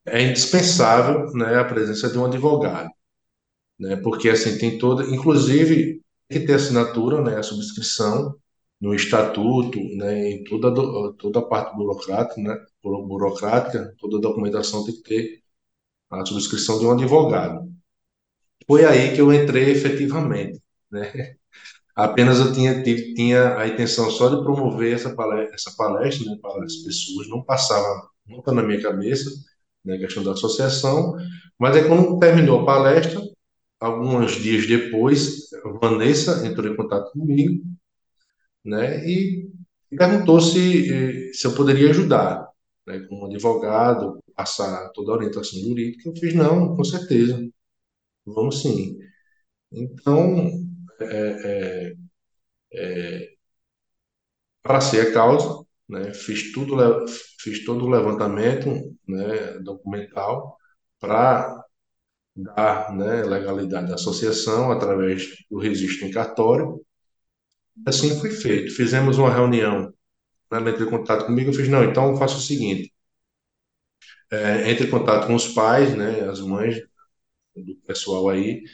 é, 0.07 0.23
indispensável 0.23 1.33
né, 1.35 1.57
a 1.57 1.65
presença 1.65 2.11
de 2.11 2.19
um 2.19 2.25
advogado. 2.25 2.91
Né, 3.79 3.97
porque 3.97 4.31
assim 4.31 4.59
tem 4.59 4.79
toda. 4.79 5.05
Inclusive, 5.05 6.03
tem 6.27 6.41
que 6.41 6.47
ter 6.47 6.55
assinatura, 6.55 7.23
né, 7.23 7.39
a 7.39 7.43
subscrição 7.43 8.35
no 8.81 8.95
estatuto, 8.95 9.79
né, 9.97 10.31
em 10.33 10.45
toda, 10.45 10.73
toda 11.15 11.39
a 11.39 11.43
parte 11.43 11.75
burocrática, 11.77 12.41
né, 12.41 12.59
burocrática, 12.83 13.95
toda 13.99 14.19
a 14.19 14.21
documentação 14.21 14.85
tem 14.85 14.95
que 14.95 15.03
ter 15.03 15.43
a 16.11 16.25
subscrição 16.27 16.79
de 16.79 16.87
um 16.87 16.93
advogado. 16.93 17.71
Foi 18.67 18.85
aí 18.85 19.15
que 19.15 19.21
eu 19.21 19.33
entrei 19.33 19.71
efetivamente, 19.71 20.61
né? 20.91 21.13
Apenas 21.97 22.39
eu 22.39 22.53
tinha, 22.53 22.83
tinha 22.83 23.57
a 23.59 23.67
intenção 23.67 24.11
só 24.11 24.29
de 24.29 24.43
promover 24.43 24.95
essa 24.95 25.15
palestra, 25.15 25.55
essa 25.55 25.75
palestra 25.77 26.31
né, 26.31 26.39
para 26.43 26.65
as 26.65 26.77
pessoas, 26.77 27.29
não 27.29 27.43
passava 27.43 28.11
nunca 28.27 28.53
na 28.53 28.63
minha 28.63 28.83
cabeça 28.83 29.31
né, 29.85 29.97
a 29.97 29.99
questão 29.99 30.23
da 30.23 30.33
associação, 30.33 31.17
mas 31.59 31.77
é 31.77 31.89
quando 31.89 32.19
terminou 32.19 32.61
a 32.61 32.67
palestra, 32.67 33.23
alguns 33.81 34.33
dias 34.33 34.67
depois, 34.67 35.49
Vanessa 35.81 36.47
entrou 36.47 36.71
em 36.71 36.77
contato 36.77 37.13
comigo 37.13 37.63
né, 38.67 39.07
e 39.09 39.51
perguntou 39.97 40.41
se, 40.41 41.33
se 41.35 41.47
eu 41.47 41.55
poderia 41.55 41.91
ajudar, 41.91 42.49
né, 42.87 43.01
como 43.09 43.27
advogado, 43.27 44.19
passar 44.35 44.91
toda 44.93 45.13
a 45.13 45.17
orientação 45.17 45.59
jurídica. 45.61 46.09
Eu 46.09 46.17
fiz, 46.17 46.35
não, 46.35 46.77
com 46.77 46.85
certeza, 46.85 47.49
vamos 48.27 48.63
sim. 48.63 48.99
Então, 49.73 50.51
é, 51.01 51.95
é, 51.95 51.95
é, 52.75 53.37
a 54.65 55.13
causa, 55.13 55.65
né, 55.89 56.13
fiz, 56.15 56.53
tudo, 56.53 56.77
fiz 57.41 57.65
todo 57.65 57.85
o 57.85 57.91
levantamento 57.91 58.69
né, 59.07 59.59
documental 59.61 60.57
para 61.01 61.65
dar 62.37 62.95
né, 62.97 63.23
legalidade 63.25 63.93
à 63.93 63.95
associação 63.97 64.73
através 64.73 65.29
do 65.51 65.59
registro 65.59 66.07
em 66.07 66.11
cartório. 66.11 66.81
Assim 67.85 68.19
foi 68.21 68.31
feito. 68.31 68.75
Fizemos 68.75 69.19
uma 69.19 69.33
reunião, 69.33 69.89
né, 70.51 70.59
ela 70.59 70.71
entrou 70.71 70.89
em 70.89 70.91
contato 70.91 71.27
comigo, 71.27 71.51
eu 71.51 71.55
fiz, 71.55 71.69
não, 71.69 71.85
então 71.85 72.17
faça 72.17 72.37
o 72.37 72.41
seguinte, 72.41 72.93
é, 74.31 74.71
entre 74.71 74.87
em 74.87 74.91
contato 74.91 75.27
com 75.27 75.35
os 75.35 75.49
pais, 75.49 75.95
né, 75.97 76.29
as 76.29 76.41
mães 76.41 76.81
do 77.57 77.77
pessoal 77.87 78.29
aí, 78.29 78.65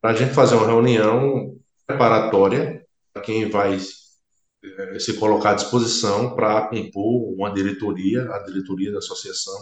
para 0.00 0.12
a 0.12 0.14
gente 0.14 0.34
fazer 0.34 0.56
uma 0.56 0.66
reunião 0.66 1.58
preparatória 1.86 2.84
para 3.12 3.22
quem 3.22 3.50
vai 3.50 3.78
é, 4.64 4.98
se 4.98 5.14
colocar 5.18 5.52
à 5.52 5.54
disposição 5.54 6.34
para 6.34 6.68
compor 6.68 7.32
uma 7.34 7.52
diretoria, 7.52 8.22
a 8.32 8.38
diretoria 8.44 8.92
da 8.92 8.98
associação. 8.98 9.54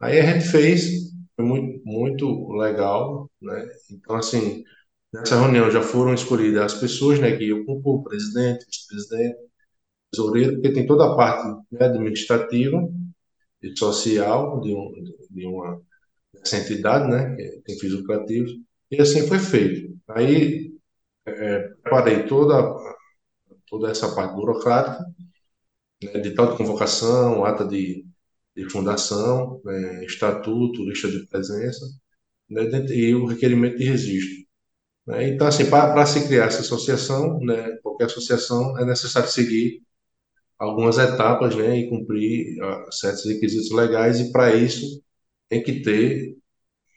Aí 0.00 0.20
a 0.20 0.26
gente 0.32 0.46
fez, 0.48 1.12
foi 1.34 1.44
muito, 1.44 1.82
muito 1.84 2.48
legal, 2.52 3.30
né? 3.40 3.66
Então, 3.90 4.16
assim, 4.16 4.64
nessa 5.20 5.40
reunião 5.40 5.70
já 5.70 5.82
foram 5.82 6.14
escolhidas 6.14 6.62
as 6.62 6.80
pessoas, 6.80 7.18
né, 7.20 7.36
que 7.36 7.64
compor, 7.64 8.00
o 8.00 8.02
presidente, 8.04 8.66
vice-presidente, 8.66 9.38
tesoureiro, 10.10 10.54
porque 10.54 10.72
tem 10.72 10.86
toda 10.86 11.06
a 11.06 11.16
parte 11.16 11.46
né, 11.72 11.86
administrativa 11.86 12.88
e 13.62 13.76
social 13.76 14.60
de, 14.60 14.74
um, 14.74 14.92
de 15.30 15.46
uma 15.46 15.80
dessa 16.34 16.58
entidade, 16.58 17.08
né, 17.10 17.34
que 17.36 17.62
tem 17.64 17.78
fins 17.78 17.92
lucrativos, 17.92 18.52
e 18.90 19.00
assim 19.00 19.26
foi 19.26 19.38
feito. 19.38 19.96
Aí 20.08 20.72
é, 21.26 21.60
preparei 21.82 22.24
toda, 22.26 22.74
toda 23.68 23.90
essa 23.90 24.14
parte 24.14 24.34
burocrática, 24.34 25.04
né, 26.02 26.20
de 26.20 26.32
tal 26.34 26.52
de 26.52 26.58
convocação, 26.58 27.44
ata 27.44 27.64
de, 27.66 28.06
de 28.54 28.70
fundação, 28.70 29.60
né, 29.64 30.04
estatuto, 30.04 30.84
lista 30.84 31.08
de 31.10 31.26
presença, 31.26 31.86
né, 32.50 32.64
e 32.90 33.14
o 33.14 33.26
requerimento 33.26 33.78
de 33.78 33.84
registro. 33.84 34.45
Né. 35.06 35.28
Então, 35.28 35.46
assim, 35.46 35.68
para 35.70 36.04
se 36.06 36.26
criar 36.26 36.46
essa 36.46 36.60
associação, 36.60 37.38
né, 37.40 37.76
qualquer 37.82 38.04
associação, 38.06 38.78
é 38.78 38.84
necessário 38.84 39.28
seguir 39.30 39.82
algumas 40.58 40.98
etapas 40.98 41.54
né, 41.54 41.78
e 41.78 41.88
cumprir 41.88 42.56
uh, 42.62 42.92
certos 42.92 43.24
requisitos 43.26 43.70
legais, 43.70 44.20
e 44.20 44.32
para 44.32 44.54
isso 44.54 45.02
tem 45.48 45.62
que 45.62 45.82
ter 45.82 46.36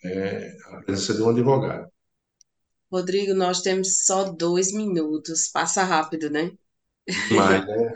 é, 0.04 0.52
a 0.72 0.82
presença 0.82 1.14
de 1.14 1.22
um 1.22 1.30
advogado. 1.30 1.90
Rodrigo, 2.92 3.34
nós 3.34 3.62
temos 3.62 4.06
só 4.06 4.24
dois 4.24 4.74
minutos, 4.74 5.48
passa 5.48 5.84
rápido, 5.84 6.30
né? 6.30 6.52
Mas, 7.32 7.66
né? 7.66 7.94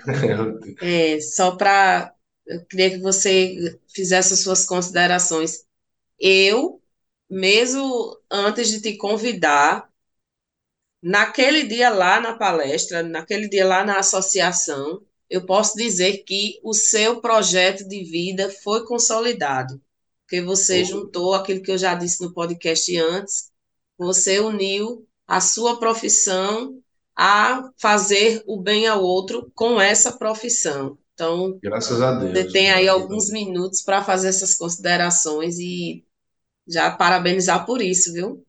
é, 1.15 1.21
só 1.21 1.55
para. 1.55 2.13
Eu 2.45 2.63
queria 2.65 2.91
que 2.91 2.99
você 2.99 3.79
fizesse 3.93 4.33
as 4.33 4.41
suas 4.41 4.65
considerações. 4.65 5.63
Eu, 6.19 6.81
mesmo 7.29 8.17
antes 8.29 8.69
de 8.69 8.81
te 8.81 8.97
convidar, 8.97 9.89
naquele 11.03 11.63
dia 11.63 11.89
lá 11.89 12.21
na 12.21 12.33
palestra, 12.33 13.03
naquele 13.03 13.49
dia 13.49 13.67
lá 13.67 13.83
na 13.83 13.99
associação, 13.99 15.01
eu 15.29 15.45
posso 15.45 15.75
dizer 15.75 16.23
que 16.25 16.59
o 16.63 16.73
seu 16.73 17.19
projeto 17.19 17.85
de 17.85 18.03
vida 18.05 18.49
foi 18.63 18.85
consolidado, 18.85 19.81
porque 20.25 20.41
você 20.41 20.85
juntou 20.85 21.33
aquilo 21.33 21.61
que 21.61 21.71
eu 21.71 21.77
já 21.77 21.93
disse 21.93 22.21
no 22.21 22.33
podcast 22.33 22.97
antes, 22.97 23.51
você 23.97 24.39
uniu 24.39 25.05
a 25.27 25.41
sua 25.41 25.77
profissão 25.77 26.79
a 27.15 27.69
fazer 27.77 28.41
o 28.47 28.61
bem 28.61 28.87
ao 28.87 29.03
outro 29.03 29.51
com 29.53 29.79
essa 29.81 30.13
profissão. 30.13 30.97
Então, 31.13 31.59
graças 31.61 32.01
a 32.01 32.17
Deus. 32.17 32.31
Você 32.31 32.51
tem 32.51 32.71
aí 32.71 32.87
alguns 32.87 33.29
minutos 33.29 33.81
para 33.81 34.03
fazer 34.03 34.29
essas 34.29 34.55
considerações 34.55 35.59
e 35.59 36.03
já 36.67 36.89
parabenizar 36.91 37.65
por 37.65 37.81
isso, 37.81 38.13
viu? 38.13 38.43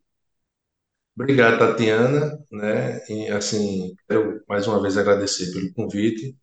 Obrigado, 1.17 1.59
Tatiana, 1.59 2.39
né? 2.51 3.01
E 3.09 3.29
assim, 3.29 3.95
eu 4.09 4.41
mais 4.49 4.67
uma 4.67 4.83
vez 4.83 4.97
agradecer 4.97 5.53
pelo 5.53 5.73
convite 5.73 6.37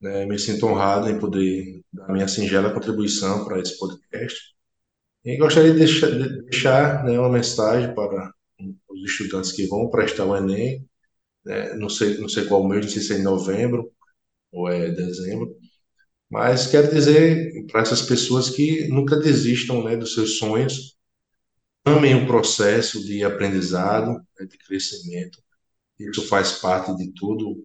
né? 0.00 0.26
Me 0.26 0.38
sinto 0.38 0.66
honrado 0.66 1.08
em 1.10 1.18
poder 1.18 1.82
dar 1.92 2.08
minha 2.12 2.28
singela 2.28 2.72
contribuição 2.72 3.44
para 3.44 3.60
esse 3.60 3.78
podcast. 3.78 4.54
E 5.24 5.36
gostaria 5.36 5.72
de 5.72 5.78
deixar, 5.78 6.10
de 6.10 6.42
deixar 6.44 7.04
né, 7.04 7.18
uma 7.18 7.30
mensagem 7.30 7.94
para 7.94 8.32
os 8.88 9.02
estudantes 9.10 9.52
que 9.52 9.66
vão 9.66 9.90
prestar 9.90 10.26
o 10.26 10.36
Enem. 10.36 10.86
Né? 11.44 11.74
Não, 11.74 11.88
sei, 11.90 12.18
não 12.18 12.28
sei 12.28 12.46
qual 12.46 12.68
mês, 12.68 12.86
não 12.86 12.92
sei 12.92 13.02
se 13.02 13.14
é 13.14 13.18
em 13.18 13.22
novembro 13.22 13.92
ou 14.52 14.68
é 14.70 14.90
dezembro. 14.92 15.56
Mas 16.30 16.66
quero 16.68 16.90
dizer 16.92 17.66
para 17.72 17.82
essas 17.82 18.02
pessoas 18.02 18.50
que 18.50 18.88
nunca 18.88 19.16
desistam 19.16 19.84
né, 19.84 19.96
dos 19.96 20.14
seus 20.14 20.38
sonhos, 20.38 20.97
amem 21.96 22.14
o 22.14 22.26
processo 22.26 23.04
de 23.04 23.24
aprendizado, 23.24 24.12
né, 24.38 24.46
de 24.46 24.58
crescimento. 24.58 25.38
Isso 25.98 26.26
faz 26.28 26.52
parte 26.54 26.96
de 26.96 27.12
tudo 27.14 27.64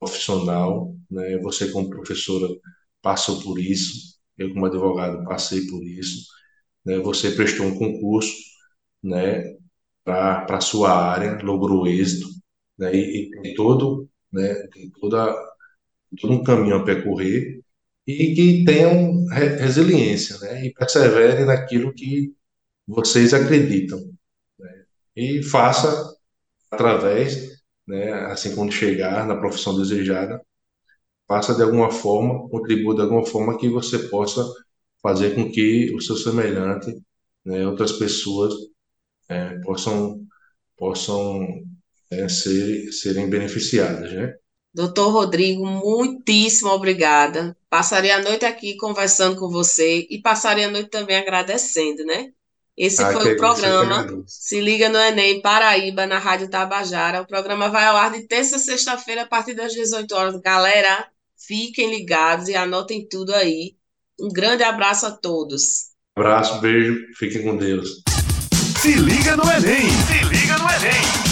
profissional, 0.00 0.94
né? 1.10 1.38
Você 1.38 1.70
como 1.72 1.90
professora 1.90 2.48
passou 3.02 3.42
por 3.42 3.58
isso, 3.58 4.18
eu 4.38 4.52
como 4.52 4.66
advogado 4.66 5.24
passei 5.24 5.66
por 5.68 5.82
isso, 5.84 6.26
né? 6.84 6.98
Você 7.00 7.32
prestou 7.32 7.66
um 7.66 7.78
concurso, 7.78 8.32
né? 9.02 9.56
Para 10.04 10.44
para 10.46 10.60
sua 10.60 10.92
área, 10.92 11.38
logrou 11.42 11.86
êxito, 11.86 12.28
né? 12.78 12.94
E 12.94 13.30
tem 13.30 13.54
todo, 13.54 14.08
né? 14.32 14.54
Tem 14.68 14.90
toda 15.00 15.34
todo 16.20 16.32
um 16.34 16.42
caminho 16.44 16.76
a 16.76 16.84
percorrer 16.84 17.60
e 18.06 18.34
que 18.34 18.64
tenham 18.64 19.26
resiliência, 19.26 20.38
né? 20.40 20.66
E 20.66 20.72
perseverem 20.74 21.46
naquilo 21.46 21.92
que 21.94 22.34
vocês 22.86 23.34
acreditam, 23.34 23.98
né? 24.58 24.84
E 25.16 25.42
faça 25.42 26.16
através 26.70 27.62
né, 27.86 28.12
assim 28.26 28.54
quando 28.54 28.72
chegar 28.72 29.26
na 29.26 29.36
profissão 29.36 29.76
desejada, 29.76 30.40
faça 31.26 31.54
de 31.54 31.62
alguma 31.62 31.90
forma, 31.90 32.48
contribua 32.48 32.94
de 32.94 33.02
alguma 33.02 33.24
forma 33.26 33.58
que 33.58 33.68
você 33.68 33.98
possa 34.08 34.44
fazer 35.02 35.34
com 35.34 35.50
que 35.50 35.94
o 35.94 36.00
seu 36.00 36.16
semelhante, 36.16 36.94
né, 37.44 37.66
outras 37.66 37.92
pessoas 37.92 38.54
é, 39.28 39.58
possam 39.60 40.26
possam 40.76 41.46
é, 42.10 42.28
ser, 42.28 42.92
serem 42.92 43.30
beneficiadas, 43.30 44.12
né? 44.12 44.34
Doutor 44.74 45.10
Rodrigo, 45.10 45.64
muitíssimo 45.64 46.70
obrigada. 46.70 47.56
Passarei 47.68 48.10
a 48.10 48.22
noite 48.22 48.44
aqui 48.44 48.76
conversando 48.76 49.38
com 49.38 49.48
você 49.48 50.06
e 50.10 50.20
passarei 50.20 50.64
a 50.64 50.70
noite 50.70 50.88
também 50.88 51.16
agradecendo, 51.16 52.04
né? 52.04 52.32
Esse 52.76 53.02
Ah, 53.02 53.12
foi 53.12 53.34
o 53.34 53.36
programa. 53.36 54.24
Se 54.26 54.60
Liga 54.60 54.88
no 54.88 54.98
Enem 54.98 55.42
Paraíba, 55.42 56.06
na 56.06 56.18
Rádio 56.18 56.48
Tabajara. 56.48 57.20
O 57.20 57.26
programa 57.26 57.68
vai 57.68 57.84
ao 57.84 57.96
ar 57.96 58.10
de 58.12 58.26
terça 58.26 58.56
a 58.56 58.58
sexta-feira, 58.58 59.22
a 59.22 59.26
partir 59.26 59.54
das 59.54 59.72
18 59.72 60.10
horas. 60.14 60.40
Galera, 60.40 61.06
fiquem 61.46 61.90
ligados 61.90 62.48
e 62.48 62.54
anotem 62.54 63.06
tudo 63.08 63.34
aí. 63.34 63.74
Um 64.18 64.28
grande 64.28 64.62
abraço 64.62 65.06
a 65.06 65.10
todos. 65.10 65.90
Abraço, 66.16 66.60
beijo, 66.60 66.96
fiquem 67.18 67.42
com 67.42 67.56
Deus. 67.56 68.02
Se 68.80 68.94
liga 68.94 69.36
no 69.36 69.44
Enem! 69.44 69.88
Se 69.90 70.24
liga 70.24 70.58
no 70.58 70.68
Enem! 70.68 71.31